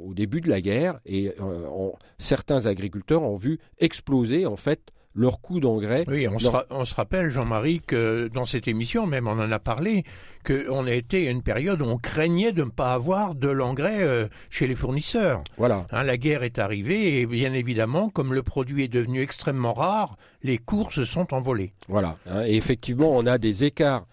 au 0.08 0.14
début 0.14 0.40
de 0.40 0.50
la 0.50 0.62
guerre 0.62 1.02
et 1.06 1.34
euh, 1.42 1.90
certains 2.18 2.66
agriculteurs 2.66 3.24
ont 3.24 3.36
vu 3.36 3.60
exploser 3.80 4.46
en 4.46 4.56
fait 4.56 4.94
leur 5.16 5.40
coût 5.40 5.60
d'engrais. 5.60 6.04
Oui, 6.08 6.28
on, 6.28 6.40
se 6.40 6.96
rappelle, 6.96 7.30
Jean-Marie, 7.30 7.82
que 7.82 8.30
dans 8.34 8.46
cette 8.46 8.68
émission, 8.68 9.08
même 9.08 9.28
on 9.28 9.40
en 9.40 9.52
a 9.52 9.60
parlé, 9.60 10.04
qu'on 10.46 10.86
a 10.86 10.92
été 10.92 11.28
à 11.28 11.32
une 11.32 11.42
période 11.42 11.82
où 11.82 11.86
on 11.86 11.98
craignait 11.98 12.52
de 12.52 12.64
ne 12.64 12.70
pas 12.70 12.94
avoir 12.94 13.34
de 13.34 13.48
l'engrais 13.48 14.04
euh, 14.04 14.28
chez 14.50 14.68
les 14.68 14.76
fournisseurs. 14.76 15.42
Voilà. 15.58 15.88
Hein, 15.92 16.04
la 16.04 16.18
guerre 16.18 16.44
est 16.44 16.60
arrivée 16.60 17.22
et 17.22 17.26
bien 17.26 17.54
évidemment, 17.54 18.10
comme 18.10 18.34
le 18.34 18.44
produit 18.44 18.84
est 18.84 18.90
devenu 18.90 19.22
extrêmement 19.22 19.74
rare, 19.74 20.18
les 20.44 20.58
cours 20.58 20.92
se 20.92 21.06
sont 21.06 21.34
envolés. 21.34 21.72
Voilà. 21.88 22.18
Hein, 22.30 22.44
et 22.46 22.56
effectivement, 22.56 23.12
on 23.12 23.26
a 23.26 23.38
des 23.38 23.64
écarts 23.64 24.06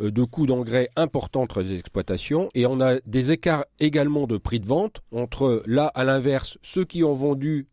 euh, 0.00 0.10
de 0.10 0.24
coûts 0.24 0.46
d'engrais 0.46 0.90
importants 0.94 1.42
entre 1.42 1.62
les 1.62 1.78
exploitations 1.78 2.50
et 2.54 2.66
on 2.66 2.80
a 2.80 3.00
des 3.06 3.32
écarts 3.32 3.64
également 3.78 4.26
de 4.26 4.36
prix 4.36 4.60
de 4.60 4.66
vente 4.66 5.00
entre 5.10 5.62
là 5.66 5.86
à 5.94 6.04
l'inverse 6.04 6.58
ceux 6.62 6.84
qui 6.84 7.02
ont 7.02 7.14
vendu 7.14 7.66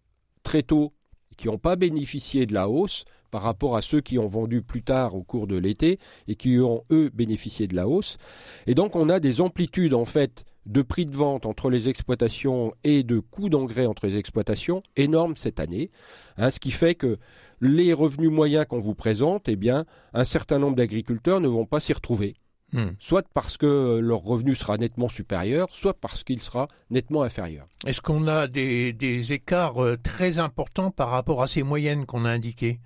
très 0.43 0.63
tôt 0.63 0.93
qui 1.37 1.47
n'ont 1.47 1.57
pas 1.57 1.75
bénéficié 1.75 2.45
de 2.45 2.53
la 2.53 2.67
hausse 2.67 3.05
par 3.31 3.41
rapport 3.41 3.77
à 3.77 3.81
ceux 3.81 4.01
qui 4.01 4.17
ont 4.19 4.27
vendu 4.27 4.61
plus 4.61 4.83
tard 4.83 5.15
au 5.15 5.23
cours 5.23 5.47
de 5.47 5.57
l'été 5.57 5.99
et 6.27 6.35
qui 6.35 6.59
ont, 6.59 6.83
eux, 6.91 7.09
bénéficié 7.13 7.67
de 7.67 7.75
la 7.75 7.87
hausse. 7.87 8.17
Et 8.65 8.75
donc, 8.75 8.95
on 8.95 9.09
a 9.09 9.19
des 9.19 9.41
amplitudes, 9.41 9.93
en 9.93 10.05
fait, 10.05 10.45
de 10.65 10.81
prix 10.81 11.05
de 11.05 11.15
vente 11.15 11.45
entre 11.45 11.69
les 11.69 11.89
exploitations 11.89 12.73
et 12.83 13.03
de 13.03 13.19
coûts 13.19 13.49
d'engrais 13.49 13.85
entre 13.85 14.07
les 14.07 14.17
exploitations 14.17 14.83
énormes 14.95 15.37
cette 15.37 15.59
année, 15.59 15.89
hein, 16.37 16.49
ce 16.49 16.59
qui 16.59 16.71
fait 16.71 16.95
que 16.95 17.17
les 17.61 17.93
revenus 17.93 18.29
moyens 18.29 18.65
qu'on 18.67 18.79
vous 18.79 18.95
présente, 18.95 19.47
eh 19.47 19.55
bien, 19.55 19.85
un 20.13 20.23
certain 20.23 20.59
nombre 20.59 20.75
d'agriculteurs 20.75 21.39
ne 21.39 21.47
vont 21.47 21.65
pas 21.65 21.79
s'y 21.79 21.93
retrouver. 21.93 22.35
Hmm. 22.73 22.89
Soit 22.99 23.25
parce 23.33 23.55
que 23.55 23.99
leur 23.99 24.19
revenu 24.19 24.53
sera 24.53 24.77
nettement 24.77 25.07
supérieur, 25.07 25.69
soit 25.71 25.93
parce 25.93 26.23
qu'il 26.23 26.41
sera 26.41 26.67
nettement 26.89 27.23
inférieur. 27.23 27.65
Est-ce 27.85 28.01
qu'on 28.01 28.27
a 28.27 28.47
des, 28.47 29.31
écarts 29.31 29.81
euh, 29.81 29.97
très 29.97 30.39
importants 30.39 30.91
par 30.91 31.09
rapport 31.09 31.41
à 31.41 31.47
ces 31.47 31.63
moyennes 31.63 32.05
qu'on 32.05 32.25
a 32.25 32.29
indiquées? 32.29 32.79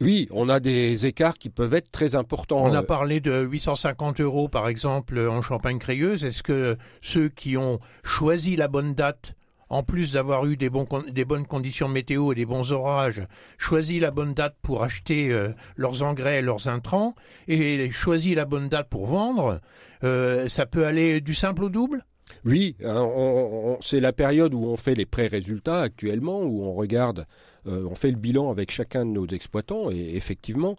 Oui, 0.00 0.28
on 0.30 0.48
a 0.48 0.60
des 0.60 1.06
écarts 1.06 1.38
qui 1.38 1.50
peuvent 1.50 1.74
être 1.74 1.90
très 1.90 2.14
importants. 2.14 2.62
On 2.62 2.72
a 2.72 2.84
parlé 2.84 3.18
de 3.20 3.42
850 3.42 4.20
euros, 4.20 4.48
par 4.48 4.68
exemple, 4.68 5.18
en 5.18 5.42
Champagne-Crayeuse. 5.42 6.24
Est-ce 6.24 6.44
que 6.44 6.76
ceux 7.02 7.28
qui 7.28 7.56
ont 7.56 7.80
choisi 8.04 8.54
la 8.54 8.68
bonne 8.68 8.94
date 8.94 9.34
en 9.70 9.82
plus 9.82 10.12
d'avoir 10.12 10.46
eu 10.46 10.56
des, 10.56 10.70
bonnes 10.70 11.46
conditions 11.46 11.88
météo 11.88 12.32
et 12.32 12.34
des 12.34 12.46
bons 12.46 12.72
orages, 12.72 13.22
choisi 13.58 14.00
la 14.00 14.10
bonne 14.10 14.34
date 14.34 14.56
pour 14.62 14.82
acheter 14.82 15.30
euh, 15.30 15.50
leurs 15.76 16.02
engrais, 16.02 16.42
leurs 16.42 16.68
intrants, 16.68 17.14
et 17.48 17.90
choisi 17.90 18.34
la 18.34 18.44
bonne 18.44 18.68
date 18.68 18.88
pour 18.88 19.06
vendre, 19.06 19.60
euh, 20.04 20.48
ça 20.48 20.66
peut 20.66 20.86
aller 20.86 21.20
du 21.20 21.34
simple 21.34 21.64
au 21.64 21.68
double? 21.68 22.04
Oui, 22.44 22.76
hein, 22.84 23.76
c'est 23.80 24.00
la 24.00 24.12
période 24.12 24.54
où 24.54 24.64
on 24.64 24.76
fait 24.76 24.94
les 24.94 25.06
pré-résultats 25.06 25.80
actuellement, 25.80 26.42
où 26.42 26.62
on 26.62 26.74
regarde, 26.74 27.26
euh, 27.66 27.86
on 27.90 27.94
fait 27.94 28.10
le 28.10 28.18
bilan 28.18 28.50
avec 28.50 28.70
chacun 28.70 29.04
de 29.04 29.10
nos 29.10 29.26
exploitants, 29.26 29.90
et 29.90 30.14
effectivement, 30.14 30.76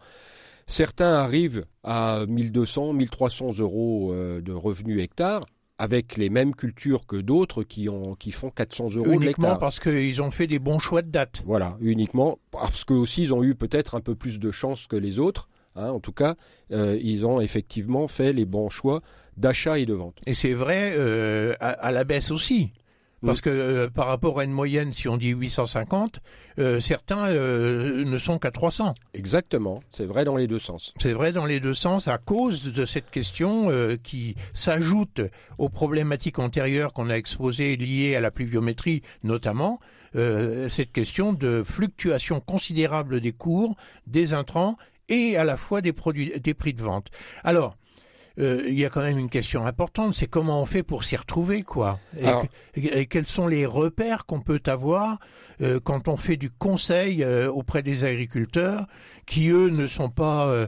certains 0.67 1.13
arrivent 1.13 1.65
à 1.83 2.25
1200, 2.27 2.93
1300 2.93 3.59
euros 3.59 4.13
de 4.13 4.53
revenus 4.53 5.01
hectares, 5.01 5.43
avec 5.79 6.17
les 6.17 6.29
mêmes 6.29 6.53
cultures 6.53 7.07
que 7.07 7.15
d'autres 7.15 7.63
qui, 7.63 7.87
ont, 7.87 8.13
qui 8.13 8.31
font 8.31 8.51
400 8.51 8.89
euros 8.95 9.11
Uniquement 9.13 9.55
parce 9.55 9.79
qu'ils 9.79 10.21
ont 10.21 10.29
fait 10.29 10.45
des 10.45 10.59
bons 10.59 10.77
choix 10.77 11.01
de 11.01 11.09
date. 11.09 11.41
Voilà, 11.45 11.77
uniquement 11.79 12.37
parce 12.51 12.83
qu'eux 12.83 12.95
aussi 12.95 13.23
ils 13.23 13.33
ont 13.33 13.43
eu 13.43 13.55
peut-être 13.55 13.95
un 13.95 14.01
peu 14.01 14.13
plus 14.13 14.39
de 14.39 14.51
chance 14.51 14.85
que 14.87 14.97
les 14.97 15.17
autres. 15.19 15.49
Hein, 15.75 15.91
en 15.91 15.99
tout 15.99 16.11
cas, 16.11 16.35
euh, 16.71 16.99
ils 17.01 17.25
ont 17.25 17.39
effectivement 17.39 18.07
fait 18.07 18.33
les 18.33 18.45
bons 18.45 18.69
choix 18.69 19.01
d'achat 19.37 19.79
et 19.79 19.85
de 19.85 19.93
vente. 19.93 20.17
Et 20.25 20.33
c'est 20.33 20.53
vrai 20.53 20.93
euh, 20.97 21.53
à, 21.61 21.91
la 21.91 22.03
baisse 22.03 22.31
aussi. 22.31 22.73
Parce 23.25 23.41
que 23.41 23.49
euh, 23.49 23.89
par 23.89 24.07
rapport 24.07 24.39
à 24.39 24.43
une 24.43 24.51
moyenne, 24.51 24.93
si 24.93 25.07
on 25.09 25.17
dit 25.17 25.29
850, 25.29 26.19
euh, 26.59 26.79
certains 26.79 27.27
euh, 27.27 28.05
ne 28.05 28.17
sont 28.17 28.39
qu'à 28.39 28.51
300. 28.51 28.93
Exactement, 29.13 29.81
c'est 29.91 30.05
vrai 30.05 30.23
dans 30.23 30.35
les 30.35 30.47
deux 30.47 30.59
sens. 30.59 30.93
C'est 30.99 31.13
vrai 31.13 31.31
dans 31.31 31.45
les 31.45 31.59
deux 31.59 31.73
sens 31.73 32.07
à 32.07 32.17
cause 32.17 32.63
de 32.63 32.85
cette 32.85 33.09
question 33.09 33.69
qui 34.03 34.35
s'ajoute 34.53 35.21
aux 35.57 35.69
problématiques 35.69 36.39
antérieures 36.39 36.93
qu'on 36.93 37.09
a 37.09 37.15
exposées 37.15 37.75
liées 37.75 38.15
à 38.15 38.21
la 38.21 38.31
pluviométrie 38.31 39.01
notamment, 39.23 39.79
cette 40.13 40.91
question 40.91 41.33
de 41.33 41.61
fluctuation 41.63 42.39
considérable 42.39 43.21
des 43.21 43.31
cours, 43.31 43.75
des 44.07 44.33
intrants 44.33 44.77
et 45.07 45.37
à 45.37 45.43
la 45.43 45.57
fois 45.57 45.81
des 45.81 45.93
produits, 45.93 46.39
des 46.39 46.53
prix 46.53 46.73
de 46.73 46.81
vente. 46.81 47.07
Alors, 47.43 47.75
euh, 48.39 48.63
il 48.67 48.79
y 48.79 48.85
a 48.85 48.89
quand 48.89 49.01
même 49.01 49.17
une 49.17 49.29
question 49.29 49.65
importante, 49.65 50.13
c'est 50.13 50.27
comment 50.27 50.61
on 50.61 50.65
fait 50.65 50.83
pour 50.83 51.03
s'y 51.03 51.15
retrouver, 51.17 51.63
quoi. 51.63 51.99
Et, 52.75 53.05
quels 53.07 53.25
sont 53.25 53.47
les 53.47 53.65
repères 53.65 54.25
qu'on 54.25 54.39
peut 54.39 54.61
avoir 54.67 55.19
euh, 55.61 55.79
quand 55.83 56.07
on 56.07 56.15
fait 56.15 56.37
du 56.37 56.49
conseil 56.49 57.23
euh, 57.23 57.51
auprès 57.51 57.83
des 57.83 58.05
agriculteurs 58.05 58.85
qui, 59.25 59.49
eux, 59.49 59.69
ne 59.69 59.87
sont 59.87 60.09
pas 60.09 60.67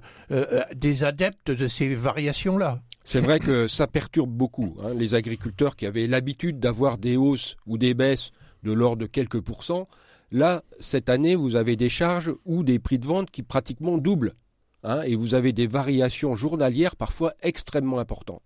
des 0.76 1.04
adeptes 1.04 1.52
de 1.52 1.68
ces 1.68 1.96
variations-là? 1.96 2.82
C'est 3.04 3.22
vrai 3.22 3.40
que 3.40 3.68
ça 3.68 3.88
perturbe 3.88 4.30
beaucoup 4.30 4.78
hein, 4.84 4.94
les 4.94 5.16
agriculteurs 5.16 5.76
qui 5.76 5.88
avaient 5.88 6.08
l'habitude 6.08 6.60
d'avoir 6.60 6.98
des 6.98 7.18
hausses 7.18 7.56
ou 7.66 7.78
des 7.78 7.94
baisses 7.94 8.32
de 8.64 8.72
l'ordre 8.72 8.98
de 8.98 9.06
quelques 9.08 9.42
pourcents. 9.42 9.88
Là, 10.32 10.64
cette 10.80 11.10
année, 11.10 11.36
vous 11.36 11.56
avez 11.56 11.76
des 11.76 11.90
charges 11.90 12.32
ou 12.46 12.64
des 12.64 12.80
prix 12.80 13.00
de 13.00 13.06
vente 13.06 13.32
qui 13.32 13.44
pratiquement 13.44 13.98
doublent. 13.98 14.34
Hein, 14.84 15.04
et 15.04 15.15
vous 15.15 15.36
avez 15.36 15.54
des 15.54 15.67
variations 15.67 16.34
journalières 16.34 16.96
parfois 16.96 17.34
extrêmement 17.44 18.00
importantes. 18.00 18.46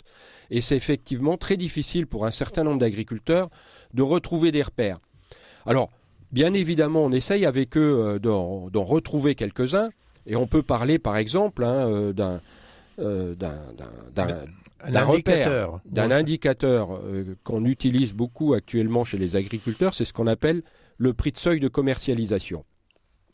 Et 0.50 0.60
c'est 0.60 0.76
effectivement 0.76 1.38
très 1.38 1.56
difficile 1.56 2.08
pour 2.08 2.26
un 2.26 2.32
certain 2.32 2.64
nombre 2.64 2.80
d'agriculteurs 2.80 3.50
de 3.94 4.02
retrouver 4.02 4.52
des 4.52 4.62
repères. 4.62 5.00
Alors, 5.66 5.90
bien 6.32 6.54
évidemment, 6.54 7.06
on 7.06 7.12
essaye 7.12 7.46
avec 7.46 7.78
eux 7.78 8.20
euh, 8.20 8.20
d'en 8.20 8.84
retrouver 8.84 9.36
quelques-uns, 9.36 9.90
et 10.28 10.36
on 10.36 10.48
peut 10.48 10.64
parler 10.64 11.00
par 11.00 11.16
exemple 11.18 11.64
hein, 11.64 11.88
euh, 11.88 12.14
d'un 12.14 12.42
euh, 13.00 13.36
d'un 13.36 15.04
repère, 15.04 15.80
d'un 15.86 16.12
indicateur 16.12 17.02
qu'on 17.44 17.66
utilise 17.66 18.14
beaucoup 18.14 18.54
actuellement 18.54 19.04
chez 19.04 19.18
les 19.18 19.36
agriculteurs, 19.36 19.94
c'est 19.94 20.06
ce 20.06 20.14
qu'on 20.14 20.28
appelle 20.28 20.64
le 20.98 21.14
prix 21.14 21.32
de 21.32 21.38
seuil 21.38 21.60
de 21.60 21.68
commercialisation. 21.68 22.64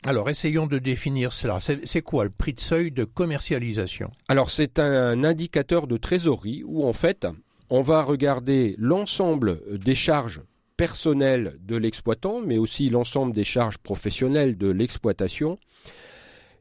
Alors, 0.04 0.28
essayons 0.28 0.66
de 0.66 0.78
définir 0.78 1.32
cela. 1.32 1.58
C'est 1.60 2.02
quoi 2.02 2.24
le 2.24 2.30
prix 2.30 2.54
de 2.54 2.60
seuil 2.60 2.90
de 2.90 3.04
commercialisation? 3.04 4.10
Alors, 4.28 4.50
c'est 4.50 4.80
un 4.80 5.22
indicateur 5.22 5.86
de 5.86 5.96
trésorerie 5.96 6.64
où, 6.66 6.84
en 6.84 6.92
fait, 6.92 7.26
on 7.70 7.82
va 7.82 8.02
regarder 8.02 8.74
l'ensemble 8.78 9.60
des 9.78 9.94
charges 9.94 10.42
personnelles 10.76 11.56
de 11.60 11.76
l'exploitant, 11.76 12.40
mais 12.44 12.58
aussi 12.58 12.90
l'ensemble 12.90 13.32
des 13.32 13.44
charges 13.44 13.78
professionnelles 13.78 14.58
de 14.58 14.68
l'exploitation. 14.68 15.56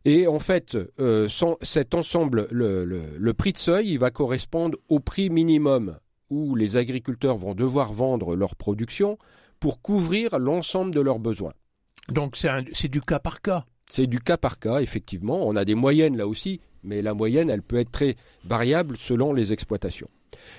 Et 0.05 0.27
en 0.27 0.39
fait, 0.39 0.77
euh, 0.99 1.27
cet 1.61 1.95
ensemble, 1.95 2.47
le, 2.51 3.31
prix 3.33 3.53
de 3.53 3.57
seuil, 3.57 3.89
il 3.89 3.99
va 3.99 4.11
correspondre 4.11 4.77
au 4.89 4.99
prix 4.99 5.29
minimum 5.29 5.97
où 6.29 6.55
les 6.55 6.77
agriculteurs 6.77 7.37
vont 7.37 7.55
devoir 7.55 7.91
vendre 7.91 8.35
leur 8.35 8.55
production 8.55 9.17
pour 9.59 9.81
couvrir 9.81 10.39
l'ensemble 10.39 10.93
de 10.93 11.01
leurs 11.01 11.19
besoins. 11.19 11.53
Donc 12.11 12.35
c'est 12.35 12.87
du 12.89 13.01
cas 13.01 13.19
par 13.19 13.41
cas. 13.41 13.65
C'est 13.89 14.07
du 14.07 14.19
cas 14.19 14.37
par 14.37 14.59
cas, 14.59 14.79
effectivement. 14.79 15.47
On 15.47 15.55
a 15.55 15.65
des 15.65 15.75
moyennes 15.75 16.17
là 16.17 16.27
aussi, 16.27 16.61
mais 16.83 17.01
la 17.01 17.13
moyenne, 17.13 17.49
elle 17.49 17.61
peut 17.61 17.79
être 17.79 17.91
très 17.91 18.15
variable 18.45 18.97
selon 18.97 19.33
les 19.33 19.53
exploitations. 19.53 20.09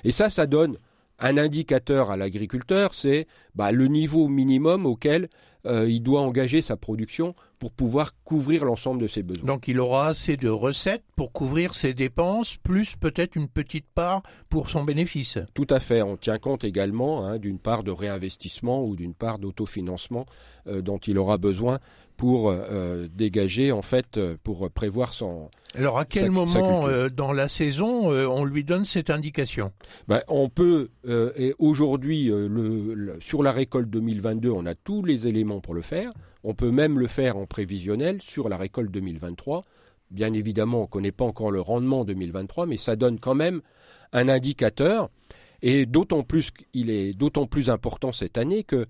Et 0.04 0.12
ça, 0.12 0.30
ça 0.30 0.46
donne 0.46 0.76
un 1.18 1.38
indicateur 1.38 2.10
à 2.10 2.16
l'agriculteur, 2.16 2.94
c'est 2.94 3.26
bah, 3.54 3.70
le 3.70 3.86
niveau 3.86 4.28
minimum 4.28 4.86
auquel 4.86 5.28
euh, 5.66 5.88
il 5.88 6.02
doit 6.02 6.20
engager 6.20 6.60
sa 6.60 6.76
production 6.76 7.34
pour 7.62 7.70
pouvoir 7.70 8.10
couvrir 8.24 8.64
l'ensemble 8.64 9.00
de 9.00 9.06
ses 9.06 9.22
besoins. 9.22 9.46
Donc 9.46 9.68
il 9.68 9.78
aura 9.78 10.08
assez 10.08 10.36
de 10.36 10.48
recettes 10.48 11.04
pour 11.14 11.30
couvrir 11.30 11.74
ses 11.74 11.94
dépenses, 11.94 12.56
plus 12.56 12.96
peut-être 12.96 13.36
une 13.36 13.46
petite 13.46 13.86
part 13.94 14.24
pour 14.48 14.68
son 14.68 14.82
bénéfice. 14.82 15.38
Tout 15.54 15.68
à 15.70 15.78
fait. 15.78 16.02
On 16.02 16.16
tient 16.16 16.38
compte 16.38 16.64
également 16.64 17.24
hein, 17.24 17.38
d'une 17.38 17.60
part 17.60 17.84
de 17.84 17.92
réinvestissement 17.92 18.82
ou 18.84 18.96
d'une 18.96 19.14
part 19.14 19.38
d'autofinancement 19.38 20.26
euh, 20.66 20.82
dont 20.82 20.98
il 20.98 21.18
aura 21.18 21.38
besoin 21.38 21.78
pour 22.16 22.50
euh, 22.50 23.08
dégager, 23.12 23.72
en 23.72 23.82
fait, 23.82 24.16
euh, 24.16 24.36
pour 24.42 24.70
prévoir 24.70 25.12
son. 25.12 25.48
Alors, 25.74 25.98
à 25.98 26.04
quel 26.04 26.30
moment 26.30 26.86
euh, 26.86 27.08
dans 27.08 27.32
la 27.32 27.48
saison 27.48 28.10
on 28.10 28.44
lui 28.44 28.64
donne 28.64 28.84
cette 28.84 29.10
indication? 29.10 29.72
Ben, 30.08 30.22
On 30.28 30.48
peut, 30.48 30.90
et 31.36 31.54
aujourd'hui, 31.58 32.26
le, 32.26 33.16
sur 33.20 33.42
la 33.42 33.52
récolte 33.52 33.88
2022, 33.90 34.50
on 34.50 34.66
a 34.66 34.74
tous 34.74 35.04
les 35.04 35.26
éléments 35.26 35.60
pour 35.60 35.74
le 35.74 35.82
faire. 35.82 36.12
On 36.44 36.54
peut 36.54 36.70
même 36.70 36.98
le 36.98 37.06
faire 37.06 37.36
en 37.36 37.46
prévisionnel 37.46 38.20
sur 38.20 38.48
la 38.48 38.56
récolte 38.56 38.90
2023. 38.90 39.62
Bien 40.10 40.32
évidemment, 40.32 40.80
on 40.80 40.82
ne 40.82 40.88
connaît 40.88 41.12
pas 41.12 41.24
encore 41.24 41.50
le 41.50 41.60
rendement 41.60 42.04
2023, 42.04 42.66
mais 42.66 42.76
ça 42.76 42.96
donne 42.96 43.18
quand 43.18 43.34
même 43.34 43.62
un 44.12 44.28
indicateur. 44.28 45.08
Et 45.62 45.86
d'autant 45.86 46.22
plus 46.22 46.50
qu'il 46.50 46.90
est 46.90 47.12
d'autant 47.16 47.46
plus 47.46 47.70
important 47.70 48.12
cette 48.12 48.36
année 48.36 48.64
que 48.64 48.86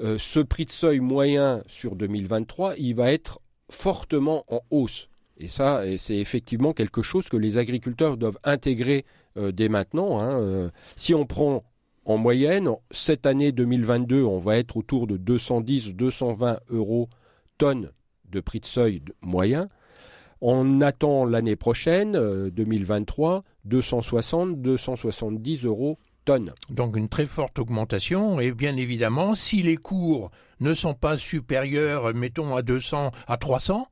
euh, 0.00 0.16
ce 0.18 0.40
prix 0.40 0.64
de 0.64 0.70
seuil 0.70 1.00
moyen 1.00 1.62
sur 1.66 1.96
2023, 1.96 2.76
il 2.78 2.94
va 2.94 3.12
être 3.12 3.40
fortement 3.70 4.44
en 4.48 4.60
hausse. 4.70 5.08
Et 5.36 5.48
ça, 5.48 5.82
c'est 5.98 6.16
effectivement 6.16 6.72
quelque 6.72 7.02
chose 7.02 7.28
que 7.28 7.36
les 7.36 7.58
agriculteurs 7.58 8.16
doivent 8.16 8.38
intégrer 8.44 9.04
euh, 9.36 9.50
dès 9.50 9.68
maintenant. 9.68 10.20
Hein. 10.20 10.40
Euh, 10.40 10.70
si 10.96 11.14
on 11.14 11.26
prend 11.26 11.64
en 12.04 12.16
moyenne, 12.16 12.70
cette 12.90 13.26
année 13.26 13.52
2022, 13.52 14.22
on 14.22 14.38
va 14.38 14.58
être 14.58 14.76
autour 14.76 15.06
de 15.06 15.16
210-220 15.16 16.58
euros 16.70 17.08
tonnes 17.58 17.90
de 18.30 18.40
prix 18.40 18.60
de 18.60 18.66
seuil 18.66 19.02
moyen. 19.22 19.68
On 20.40 20.80
attend 20.80 21.24
l'année 21.24 21.56
prochaine, 21.56 22.12
2023, 22.50 23.44
260-270 23.66 25.66
euros 25.66 25.98
donc 26.70 26.96
une 26.96 27.08
très 27.08 27.26
forte 27.26 27.58
augmentation 27.58 28.40
et 28.40 28.52
bien 28.52 28.76
évidemment, 28.76 29.34
si 29.34 29.62
les 29.62 29.76
cours 29.76 30.30
ne 30.60 30.72
sont 30.72 30.94
pas 30.94 31.18
supérieurs, 31.18 32.14
mettons 32.14 32.56
à 32.56 32.62
200, 32.62 33.10
à 33.26 33.36
300, 33.36 33.88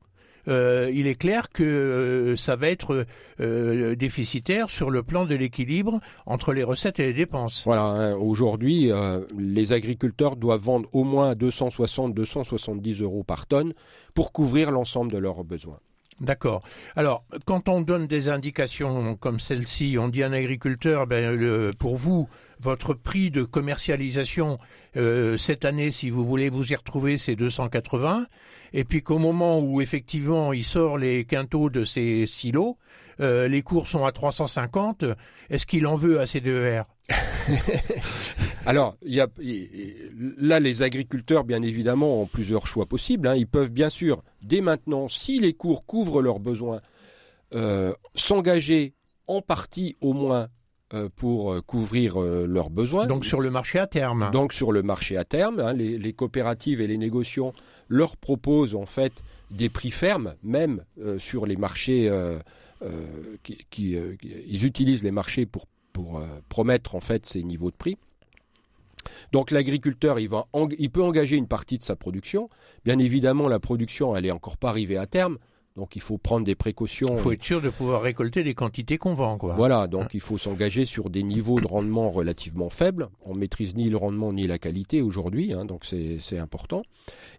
euh, 0.47 0.89
il 0.93 1.07
est 1.07 1.15
clair 1.15 1.49
que 1.49 1.63
euh, 1.63 2.35
ça 2.35 2.55
va 2.55 2.69
être 2.69 3.05
euh, 3.39 3.95
déficitaire 3.95 4.69
sur 4.69 4.89
le 4.89 5.03
plan 5.03 5.25
de 5.25 5.35
l'équilibre 5.35 5.99
entre 6.25 6.53
les 6.53 6.63
recettes 6.63 6.99
et 6.99 7.05
les 7.05 7.13
dépenses. 7.13 7.63
Voilà, 7.65 8.17
aujourd'hui, 8.17 8.91
les 9.37 9.73
agriculteurs 9.73 10.35
doivent 10.35 10.61
vendre 10.61 10.89
au 10.93 11.03
moins 11.03 11.33
260-270 11.33 13.01
euros 13.01 13.23
par 13.23 13.47
tonne 13.47 13.73
pour 14.13 14.31
couvrir 14.31 14.71
l'ensemble 14.71 15.11
de 15.11 15.17
leurs 15.17 15.43
besoins. 15.43 15.79
D'accord. 16.21 16.63
Alors, 16.95 17.25
quand 17.45 17.69
on 17.69 17.81
donne 17.81 18.07
des 18.07 18.29
indications 18.29 19.15
comme 19.15 19.39
celle-ci, 19.39 19.97
on 19.99 20.09
dit 20.09 20.23
à 20.23 20.27
un 20.27 20.33
agriculteur, 20.33 21.07
ben, 21.07 21.71
pour 21.79 21.95
vous, 21.95 22.29
votre 22.63 22.93
prix 22.93 23.29
de 23.29 23.43
commercialisation 23.43 24.57
euh, 24.95 25.37
cette 25.37 25.65
année, 25.65 25.91
si 25.91 26.09
vous 26.09 26.25
voulez 26.25 26.49
vous 26.49 26.71
y 26.71 26.75
retrouver, 26.75 27.17
c'est 27.17 27.35
280. 27.35 28.27
Et 28.73 28.83
puis 28.85 29.03
qu'au 29.03 29.19
moment 29.19 29.59
où 29.59 29.81
effectivement 29.81 30.53
il 30.53 30.63
sort 30.63 30.97
les 30.97 31.25
quintaux 31.25 31.69
de 31.69 31.83
ses 31.83 32.25
silos, 32.25 32.77
euh, 33.19 33.47
les 33.47 33.61
cours 33.61 33.87
sont 33.87 34.05
à 34.05 34.11
350. 34.11 35.05
Est-ce 35.49 35.65
qu'il 35.65 35.85
en 35.85 35.95
veut 35.95 36.19
à 36.19 36.25
ces 36.25 36.41
deux 36.41 36.79
R? 36.79 36.85
Alors, 38.65 38.95
y 39.03 39.19
a, 39.19 39.27
là, 40.37 40.59
les 40.59 40.83
agriculteurs, 40.83 41.43
bien 41.43 41.61
évidemment, 41.61 42.21
ont 42.21 42.25
plusieurs 42.25 42.67
choix 42.67 42.85
possibles. 42.85 43.27
Hein. 43.27 43.35
Ils 43.35 43.47
peuvent, 43.47 43.71
bien 43.71 43.89
sûr, 43.89 44.23
dès 44.41 44.61
maintenant, 44.61 45.07
si 45.07 45.39
les 45.39 45.53
cours 45.53 45.85
couvrent 45.85 46.21
leurs 46.21 46.39
besoins, 46.39 46.81
euh, 47.55 47.93
s'engager 48.15 48.93
en 49.27 49.41
partie 49.41 49.95
au 50.01 50.13
moins 50.13 50.47
euh, 50.93 51.07
pour 51.15 51.53
euh, 51.53 51.61
couvrir 51.61 52.19
leurs 52.19 52.69
besoins. 52.69 53.05
Donc 53.05 53.25
sur 53.25 53.41
le 53.41 53.51
marché 53.51 53.79
à 53.79 53.85
terme. 53.85 54.29
Donc 54.31 54.53
sur 54.53 54.71
le 54.71 54.81
marché 54.81 55.17
à 55.17 55.23
terme, 55.23 55.59
hein, 55.59 55.73
les, 55.73 56.13
coopératives 56.13 56.81
et 56.81 56.87
les 56.87 56.97
négociants 56.97 57.53
leur 57.89 58.17
proposent 58.17 58.75
en 58.75 58.85
fait 58.85 59.13
des 59.51 59.69
prix 59.69 59.91
fermes, 59.91 60.33
même 60.41 60.83
sur 61.19 61.45
les 61.45 61.57
marchés 61.57 62.11
qui, 63.43 63.97
ils 64.47 64.65
utilisent 64.65 65.03
les 65.03 65.11
marchés 65.11 65.45
pour 65.45 65.67
pour 65.93 66.21
promettre 66.49 66.95
en 66.95 66.99
fait 66.99 67.25
ces 67.25 67.43
niveaux 67.43 67.71
de 67.71 67.75
prix. 67.75 67.97
Donc 69.31 69.51
l'agriculteur, 69.51 70.19
il, 70.19 70.29
va 70.29 70.47
il 70.77 70.89
peut 70.89 71.03
engager 71.03 71.35
une 71.35 71.47
partie 71.47 71.77
de 71.77 71.83
sa 71.83 71.95
production. 71.95 72.49
Bien 72.85 72.99
évidemment, 72.99 73.47
la 73.47 73.59
production, 73.59 74.15
elle 74.15 74.23
n'est 74.23 74.31
encore 74.31 74.57
pas 74.57 74.69
arrivée 74.69 74.97
à 74.97 75.05
terme. 75.05 75.37
Donc 75.75 75.95
il 75.95 76.01
faut 76.03 76.19
prendre 76.19 76.45
des 76.45 76.53
précautions. 76.53 77.07
Il 77.13 77.17
faut 77.17 77.31
être 77.31 77.43
sûr 77.43 77.59
de 77.59 77.69
pouvoir 77.69 78.03
récolter 78.03 78.43
les 78.43 78.53
quantités 78.53 78.99
qu'on 78.99 79.15
vend. 79.15 79.39
Quoi. 79.39 79.55
Voilà, 79.55 79.87
donc 79.87 80.03
hein. 80.03 80.07
il 80.13 80.19
faut 80.19 80.37
s'engager 80.37 80.85
sur 80.85 81.09
des 81.09 81.23
niveaux 81.23 81.59
de 81.59 81.65
rendement 81.65 82.11
relativement 82.11 82.69
faibles. 82.69 83.09
On 83.25 83.33
maîtrise 83.33 83.75
ni 83.75 83.89
le 83.89 83.97
rendement 83.97 84.31
ni 84.33 84.45
la 84.45 84.59
qualité 84.59 85.01
aujourd'hui, 85.01 85.51
hein, 85.51 85.65
donc 85.65 85.83
c'est 85.83 86.37
important. 86.37 86.83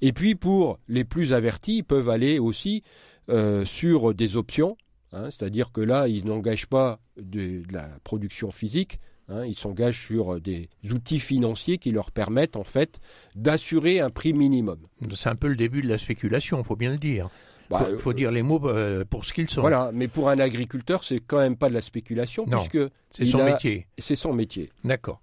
Et 0.03 0.13
puis 0.13 0.35
pour 0.35 0.81
les 0.89 1.05
plus 1.05 1.33
avertis, 1.33 1.79
ils 1.79 1.85
peuvent 1.85 2.09
aller 2.09 2.41
aussi 2.41 2.83
euh, 3.31 3.65
sur 3.65 4.15
des 4.15 4.37
options, 4.37 4.77
hein, 5.15 5.31
c'est-à-dire 5.31 5.73
que 5.73 5.81
là, 5.81 6.09
ils 6.09 6.27
n'engagent 6.27 6.67
pas 6.67 7.01
de, 7.17 7.63
la 7.73 7.89
production 8.05 8.51
physique, 8.51 8.99
ils 9.47 9.55
s'engagent 9.55 10.03
sur 10.03 10.39
des 10.39 10.69
outils 10.91 11.19
financiers 11.19 11.79
qui 11.79 11.91
leur 11.91 12.11
permettent 12.11 12.57
en 12.57 12.65
fait 12.65 13.01
d'assurer 13.35 14.01
un 14.01 14.11
prix 14.11 14.35
minimum. 14.35 14.79
C'est 15.15 15.31
un 15.31 15.35
peu 15.35 15.49
le 15.49 15.57
début 15.57 15.81
de 15.81 15.89
la 15.89 15.97
spéculation, 15.97 16.59
il 16.59 16.65
faut 16.65 16.77
bien 16.77 16.91
le 16.91 16.99
dire. 16.99 17.31
Il 17.71 17.73
bah, 17.73 17.87
faut, 17.99 18.13
dire 18.13 18.31
les 18.31 18.43
mots 18.43 18.61
euh, 18.69 19.05
pour 19.09 19.25
ce 19.25 19.33
qu'ils 19.33 19.49
sont. 19.49 19.63
Voilà, 19.63 19.91
mais 19.95 20.07
pour 20.07 20.29
un 20.29 20.39
agriculteur, 20.39 21.03
c'est 21.03 21.21
quand 21.21 21.39
même 21.39 21.57
pas 21.57 21.71
de 21.71 21.75
la 21.75 21.81
spéculation, 21.81 22.45
puisque 22.45 22.79
c'est 23.17 23.27
son 23.27 23.45
métier. 23.45 23.87
C'est 23.99 24.17
son 24.17 24.33
métier. 24.33 24.71
D'accord. 24.83 25.21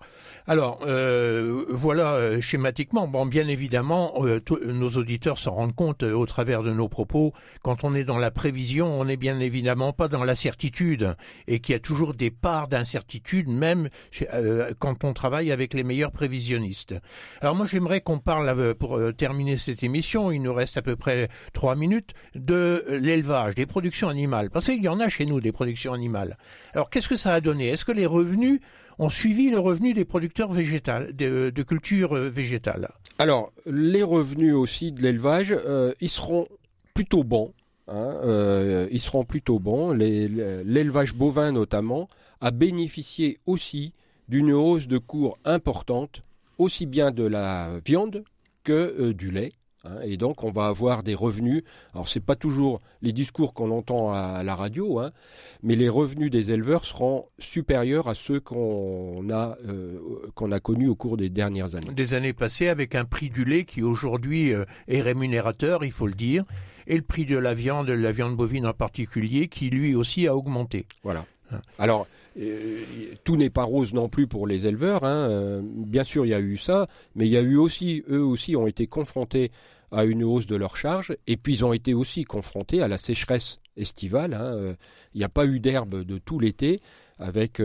Alors, 0.48 0.80
euh, 0.86 1.66
voilà 1.70 2.14
euh, 2.14 2.42
schématiquement. 2.42 3.08
Bon, 3.08 3.26
bien 3.26 3.48
évidemment, 3.48 4.14
euh, 4.26 4.40
nos 4.66 4.90
auditeurs 4.90 5.38
se 5.38 5.50
rendent 5.50 5.76
compte 5.76 6.04
au 6.04 6.26
travers 6.26 6.64
de 6.64 6.72
nos 6.72 6.88
propos, 6.88 7.34
quand 7.62 7.84
on 7.84 7.94
est 7.94 8.04
dans 8.04 8.18
la 8.18 8.32
prévision, 8.32 8.88
on 9.00 9.06
n'est 9.06 9.18
bien 9.18 9.40
évidemment 9.40 9.94
pas 9.94 10.08
dans 10.08 10.24
la 10.24 10.36
certitude, 10.36 11.16
et 11.48 11.60
qu'il 11.60 11.74
y 11.74 11.76
a 11.76 11.80
toujours 11.80 12.14
des 12.14 12.32
parts 12.32 12.68
d'incertitude, 12.68 13.50
même 13.50 13.90
quand 14.80 15.04
on 15.04 15.14
travaille 15.14 15.52
avec 15.52 15.74
les 15.74 15.84
meilleurs 15.84 16.12
prévisionnistes. 16.12 16.96
Alors 17.42 17.56
moi, 17.56 17.66
j'aimerais 17.66 18.02
qu'on 18.02 18.20
parle, 18.20 18.74
pour 18.76 19.00
terminer 19.16 19.58
cette 19.58 19.84
émission, 19.84 20.32
il 20.32 20.42
nous 20.42 20.54
reste 20.54 20.78
à 20.78 20.82
peu 20.82 20.96
près 20.96 21.30
trois 21.54 21.76
minutes, 21.76 22.12
de 22.36 22.84
l'élevage, 22.90 23.56
des 23.56 23.66
productions 23.66 24.10
animales. 24.10 24.50
Parce 24.50 24.66
qu'il 24.66 24.84
y 24.84 24.90
en 24.90 25.00
a 25.00 25.10
chez 25.10 25.26
nous 25.26 25.42
des 25.42 25.52
productions 25.52 25.94
animales. 25.94 26.38
Alors, 26.74 26.90
qu'est-ce 26.90 27.10
que 27.10 27.16
ça 27.16 27.34
a 27.34 27.42
donné? 27.42 27.68
Est-ce 27.82 27.86
que 27.88 27.92
les 27.94 28.06
revenus 28.06 28.60
ont 29.00 29.10
suivi 29.10 29.50
le 29.50 29.58
revenu 29.58 29.94
des 29.94 30.06
producteurs 30.06 30.52
végétales, 30.52 31.16
de, 31.16 31.50
de 31.50 31.64
cultures 31.64 32.16
euh, 32.16 32.30
végétales 32.30 32.92
Alors, 33.18 33.52
les 33.66 34.04
revenus 34.04 34.54
aussi 34.54 34.92
de 34.92 35.02
l'élevage, 35.02 35.52
euh, 35.52 35.92
ils 36.00 36.10
seront 36.10 36.48
plutôt 36.94 37.24
bons. 37.24 37.56
Hein, 37.88 38.20
euh, 38.24 38.88
ils 38.92 39.02
seront 39.02 39.24
plutôt 39.24 39.58
bons. 39.58 39.94
L'élevage 39.94 41.16
bovin 41.16 41.52
notamment 41.52 42.08
a 42.40 42.52
bénéficié 42.52 43.40
aussi 43.48 43.94
d'une 44.30 44.52
hausse 44.52 44.88
de 44.88 45.00
cours 45.00 45.40
importante, 45.44 46.22
aussi 46.60 46.86
bien 46.86 47.10
de 47.10 47.24
la 47.24 47.80
viande 47.84 48.24
que 48.64 49.12
du 49.12 49.32
lait. 49.32 49.54
Hein, 49.84 50.00
et 50.04 50.18
donc, 50.18 50.44
on 50.44 50.52
va 50.52 50.68
avoir 50.68 51.04
des 51.04 51.16
revenus. 51.16 51.64
Alors, 51.94 52.08
c'est 52.08 52.20
pas 52.20 52.36
toujours 52.36 52.82
les 53.02 53.14
discours 53.14 53.54
qu'on 53.54 53.72
entend 53.72 54.14
à 54.14 54.44
la 54.44 54.56
radio, 54.56 55.00
hein, 55.00 55.12
mais 55.64 55.76
les 55.76 55.90
revenus 55.90 56.30
des 56.30 56.52
éleveurs 56.52 56.86
seront 56.86 57.26
supérieurs 57.40 58.08
à 58.08 58.14
ceux 58.14 58.40
qu'on 58.40 59.30
a 59.32 59.58
euh, 59.66 60.00
qu'on 60.36 60.52
a 60.52 60.60
connus 60.60 60.88
au 60.88 60.96
cours 60.96 61.18
des 61.18 61.30
dernières 61.30 61.76
années. 61.76 61.94
Des 61.94 62.14
années 62.14 62.34
passées, 62.34 62.68
avec 62.68 62.96
un 62.96 63.06
prix 63.06 63.30
du 63.30 63.44
lait 63.44 63.66
qui 63.66 63.82
aujourd'hui 63.82 64.54
euh, 64.54 64.66
est 64.88 65.02
rémunérateur, 65.02 65.84
il 65.84 65.92
faut 65.92 66.08
le 66.08 66.14
dire, 66.14 66.46
et 66.88 66.96
le 66.96 67.04
prix 67.04 67.26
de 67.26 67.38
la 67.38 67.54
viande, 67.54 67.90
la 67.90 68.12
viande 68.12 68.36
bovine 68.36 68.68
en 68.68 68.74
particulier, 68.74 69.48
qui 69.48 69.70
lui 69.70 69.96
aussi 69.96 70.28
a 70.28 70.36
augmenté. 70.36 70.86
Voilà. 71.04 71.26
Alors, 71.78 72.08
euh, 72.40 72.84
tout 73.24 73.36
n'est 73.36 73.50
pas 73.50 73.64
rose 73.64 73.94
non 73.94 74.10
plus 74.10 74.28
pour 74.28 74.48
les 74.48 74.66
éleveurs. 74.66 75.04
Hein. 75.04 75.30
Euh, 75.30 75.62
bien 75.64 76.04
sûr, 76.04 76.26
il 76.26 76.30
y 76.30 76.34
a 76.34 76.40
eu 76.40 76.58
ça, 76.58 76.88
mais 77.16 77.26
il 77.26 77.32
y 77.32 77.38
a 77.38 77.42
eu 77.42 77.58
aussi, 77.58 78.04
eux 78.10 78.24
aussi, 78.24 78.56
ont 78.56 78.68
été 78.68 78.88
confrontés 78.88 79.52
à 79.92 80.06
une 80.06 80.24
hausse 80.24 80.48
de 80.48 80.56
leurs 80.56 80.78
charges, 80.78 81.16
et 81.28 81.36
puis 81.36 81.56
ils 81.56 81.66
ont 81.66 81.74
été 81.74 81.94
aussi 81.94 82.24
confrontés 82.24 82.82
à 82.82 82.88
la 82.88 82.98
sécheresse 82.98 83.60
estivale. 83.76 84.34
Hein. 84.34 84.54
Euh, 84.54 84.76
il 85.14 85.18
n'y 85.18 85.26
a 85.26 85.30
pas 85.30 85.46
eu 85.46 85.60
d'herbe 85.60 86.04
de 86.04 86.18
tout 86.18 86.40
l'été 86.40 86.80
avec 87.20 87.62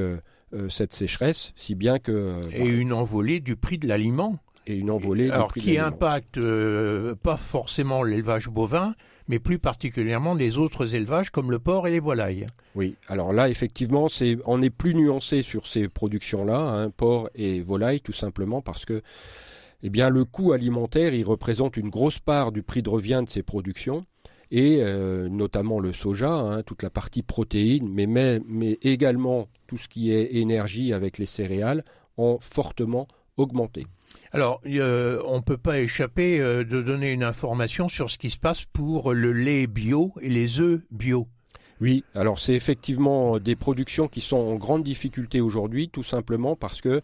cette 0.68 0.92
sécheresse, 0.92 1.52
si 1.56 1.74
bien 1.74 1.98
que 1.98 2.50
et 2.52 2.66
une 2.66 2.92
envolée 2.92 3.40
du 3.40 3.56
prix 3.56 3.78
de 3.78 3.86
l'aliment. 3.88 4.38
Et 4.66 4.74
une 4.74 4.90
envolée. 4.90 5.30
Alors 5.30 5.46
du 5.46 5.52
prix 5.52 5.60
qui 5.60 5.78
impacte 5.78 6.38
pas 7.22 7.36
forcément 7.36 8.02
l'élevage 8.02 8.48
bovin, 8.48 8.94
mais 9.28 9.38
plus 9.38 9.58
particulièrement 9.58 10.34
les 10.34 10.58
autres 10.58 10.94
élevages 10.94 11.30
comme 11.30 11.50
le 11.50 11.58
porc 11.58 11.88
et 11.88 11.90
les 11.90 12.00
volailles. 12.00 12.46
Oui, 12.74 12.96
alors 13.08 13.32
là, 13.32 13.48
effectivement, 13.48 14.08
c'est, 14.08 14.38
on 14.44 14.62
est 14.62 14.70
plus 14.70 14.94
nuancé 14.94 15.42
sur 15.42 15.66
ces 15.66 15.88
productions-là, 15.88 16.58
hein, 16.58 16.90
porc 16.90 17.30
et 17.34 17.60
volailles, 17.60 18.00
tout 18.00 18.12
simplement 18.12 18.62
parce 18.62 18.84
que 18.84 19.02
eh 19.82 19.90
bien, 19.90 20.08
le 20.08 20.24
coût 20.24 20.52
alimentaire, 20.52 21.14
il 21.14 21.24
représente 21.24 21.76
une 21.76 21.90
grosse 21.90 22.18
part 22.18 22.50
du 22.50 22.62
prix 22.62 22.82
de 22.82 22.88
revient 22.88 23.22
de 23.24 23.30
ces 23.30 23.42
productions 23.42 24.04
et 24.50 24.78
euh, 24.80 25.28
notamment 25.28 25.80
le 25.80 25.92
soja, 25.92 26.32
hein, 26.32 26.62
toute 26.62 26.82
la 26.82 26.90
partie 26.90 27.22
protéines, 27.22 27.88
mais, 27.92 28.06
mais, 28.06 28.40
mais, 28.46 28.78
également 28.82 29.48
tout 29.66 29.76
ce 29.76 29.88
qui 29.88 30.12
est 30.12 30.36
énergie 30.36 30.92
avec 30.92 31.18
les 31.18 31.26
céréales, 31.26 31.84
ont 32.16 32.38
fortement 32.40 33.06
Alors, 34.32 34.60
euh, 34.66 35.20
on 35.26 35.36
ne 35.36 35.42
peut 35.42 35.58
pas 35.58 35.78
échapper 35.80 36.40
euh, 36.40 36.64
de 36.64 36.82
donner 36.82 37.12
une 37.12 37.22
information 37.22 37.88
sur 37.88 38.10
ce 38.10 38.18
qui 38.18 38.30
se 38.30 38.38
passe 38.38 38.64
pour 38.64 39.12
le 39.12 39.32
lait 39.32 39.66
bio 39.66 40.12
et 40.20 40.28
les 40.28 40.60
œufs 40.60 40.80
bio. 40.90 41.28
Oui, 41.80 42.04
alors 42.14 42.38
c'est 42.38 42.54
effectivement 42.54 43.38
des 43.38 43.54
productions 43.54 44.08
qui 44.08 44.22
sont 44.22 44.38
en 44.38 44.54
grande 44.54 44.82
difficulté 44.82 45.42
aujourd'hui, 45.42 45.90
tout 45.90 46.02
simplement 46.02 46.56
parce 46.56 46.80
que 46.80 47.02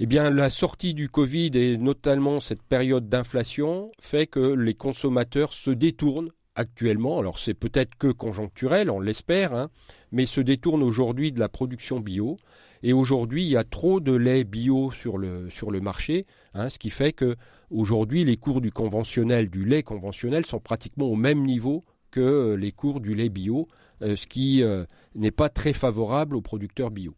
eh 0.00 0.06
bien, 0.06 0.30
la 0.30 0.48
sortie 0.48 0.94
du 0.94 1.08
Covid 1.08 1.50
et 1.54 1.76
notamment 1.76 2.40
cette 2.40 2.62
période 2.62 3.08
d'inflation 3.08 3.90
fait 4.00 4.26
que 4.26 4.38
les 4.38 4.74
consommateurs 4.74 5.52
se 5.52 5.70
détournent 5.70 6.30
actuellement, 6.54 7.18
alors 7.18 7.38
c'est 7.38 7.54
peut-être 7.54 7.94
que 7.96 8.08
conjoncturel, 8.08 8.90
on 8.90 9.00
l'espère, 9.00 9.54
hein, 9.54 9.70
mais 10.12 10.24
se 10.24 10.40
détournent 10.40 10.82
aujourd'hui 10.82 11.32
de 11.32 11.40
la 11.40 11.48
production 11.48 12.00
bio. 12.00 12.36
Et 12.82 12.92
aujourd'hui, 12.92 13.44
il 13.44 13.50
y 13.50 13.56
a 13.56 13.64
trop 13.64 14.00
de 14.00 14.12
lait 14.12 14.44
bio 14.44 14.90
sur 14.90 15.18
le, 15.18 15.50
sur 15.50 15.70
le 15.70 15.80
marché, 15.80 16.26
hein, 16.54 16.68
ce 16.68 16.78
qui 16.78 16.90
fait 16.90 17.12
que 17.12 17.36
aujourd'hui, 17.70 18.24
les 18.24 18.36
cours 18.36 18.60
du 18.60 18.70
conventionnel, 18.70 19.50
du 19.50 19.64
lait 19.64 19.82
conventionnel, 19.82 20.46
sont 20.46 20.60
pratiquement 20.60 21.06
au 21.06 21.16
même 21.16 21.42
niveau 21.42 21.84
que 22.10 22.20
euh, 22.20 22.56
les 22.56 22.72
cours 22.72 23.00
du 23.00 23.14
lait 23.14 23.28
bio, 23.28 23.68
euh, 24.02 24.16
ce 24.16 24.26
qui 24.26 24.62
euh, 24.62 24.84
n'est 25.14 25.30
pas 25.30 25.48
très 25.48 25.72
favorable 25.72 26.36
aux 26.36 26.40
producteurs 26.40 26.90
bio. 26.90 27.14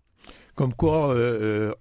Comme 0.54 0.74
quoi, 0.74 1.16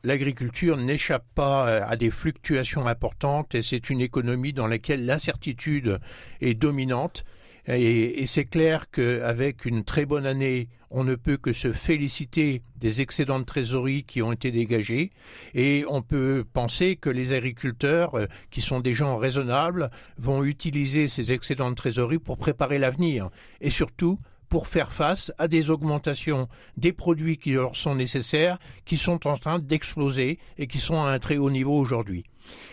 l'agriculture 0.06 0.78
n'échappe 0.78 1.26
pas 1.36 1.84
à 1.84 1.98
des 1.98 2.10
fluctuations 2.10 2.88
importantes 2.88 3.54
et 3.54 3.62
c'est 3.62 3.90
une 3.90 4.00
économie 4.00 4.54
dans 4.54 4.68
laquelle 4.68 5.06
l'incertitude 5.06 6.00
est 6.40 6.54
dominante. 6.54 7.26
Et, 7.68 8.26
c'est 8.26 8.46
clair 8.46 8.90
qu'avec 8.90 9.66
une 9.66 9.84
très 9.84 10.06
bonne 10.06 10.26
année, 10.26 10.70
on 10.92 11.04
ne 11.04 11.16
peut 11.16 11.38
que 11.38 11.52
se 11.52 11.72
féliciter 11.72 12.64
des 12.78 13.02
excédents 13.02 13.40
de 13.40 13.44
trésorerie 13.44 14.04
qui 14.04 14.22
ont 14.22 14.32
été 14.32 14.52
dégagés 14.52 15.12
et 15.54 15.86
on 15.88 16.02
peut 16.02 16.44
penser 16.52 16.96
que 16.96 17.10
les 17.10 17.34
agriculteurs, 17.34 18.16
euh, 18.16 18.26
qui 18.50 18.62
sont 18.62 18.80
des 18.80 18.94
gens 18.94 19.18
raisonnables, 19.18 19.92
vont 20.18 20.44
utiliser 20.44 21.08
ces 21.08 21.32
excédents 21.32 21.70
de 21.70 21.76
trésorerie 21.76 22.18
pour 22.18 22.38
préparer 22.38 22.80
l'avenir 22.80 23.30
et 23.62 23.70
surtout 23.70 24.20
pour 24.50 24.68
faire 24.68 24.92
face 24.92 25.32
à 25.38 25.48
des 25.48 25.70
augmentations 25.70 26.48
des 26.76 26.92
produits 26.92 27.38
qui 27.38 27.52
leur 27.52 27.76
sont 27.76 27.96
nécessaires, 27.96 28.58
qui 28.84 28.98
sont 28.98 29.28
en 29.28 29.38
train 29.38 29.60
d'exploser 29.60 30.40
et 30.58 30.68
qui 30.68 30.80
sont 30.80 31.02
à 31.02 31.12
un 31.12 31.20
très 31.20 31.38
haut 31.38 31.52
niveau 31.52 31.78
aujourd'hui. 31.78 32.26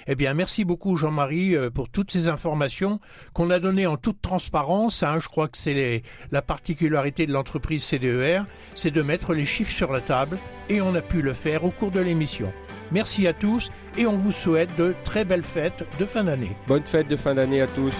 Eh 0.07 0.15
bien, 0.15 0.35
merci 0.35 0.65
beaucoup 0.65 0.97
Jean-Marie 0.97 1.57
euh, 1.57 1.71
pour 1.71 1.89
toutes 1.89 2.11
ces 2.11 2.29
informations 2.29 3.01
qu'on 3.33 3.51
a 3.51 3.59
données 3.59 3.87
en 3.87 3.97
toute 3.97 4.21
transparence. 4.23 5.03
Hein. 5.03 5.19
Je 5.21 5.29
crois 5.29 5.49
que 5.49 5.59
c'est 5.59 6.03
la 6.31 6.43
particularité 6.43 7.27
de 7.27 7.33
l'entreprise 7.33 7.85
CDER, 7.85 8.43
c'est 8.75 8.91
de 8.91 9.03
mettre 9.03 9.35
les 9.35 9.45
chiffres 9.45 9.75
sur 9.75 9.93
la 9.93 10.01
table 10.01 10.39
et 10.69 10.81
on 10.81 10.95
a 10.95 11.03
pu 11.03 11.23
le 11.23 11.35
faire 11.35 11.65
au 11.65 11.71
cours 11.71 11.91
de 11.91 12.01
l'émission. 12.01 12.53
Merci 12.93 13.27
à 13.27 13.33
tous 13.33 13.71
et 13.97 14.07
on 14.07 14.17
vous 14.17 14.33
souhaite 14.33 14.75
de 14.77 14.95
très 15.05 15.25
belles 15.25 15.43
fêtes 15.43 15.85
de 15.99 16.07
fin 16.07 16.25
d'année. 16.25 16.57
Bonne 16.67 16.85
fête 16.85 17.09
de 17.09 17.17
fin 17.17 17.35
d'année 17.35 17.61
à 17.61 17.67
tous. 17.67 17.95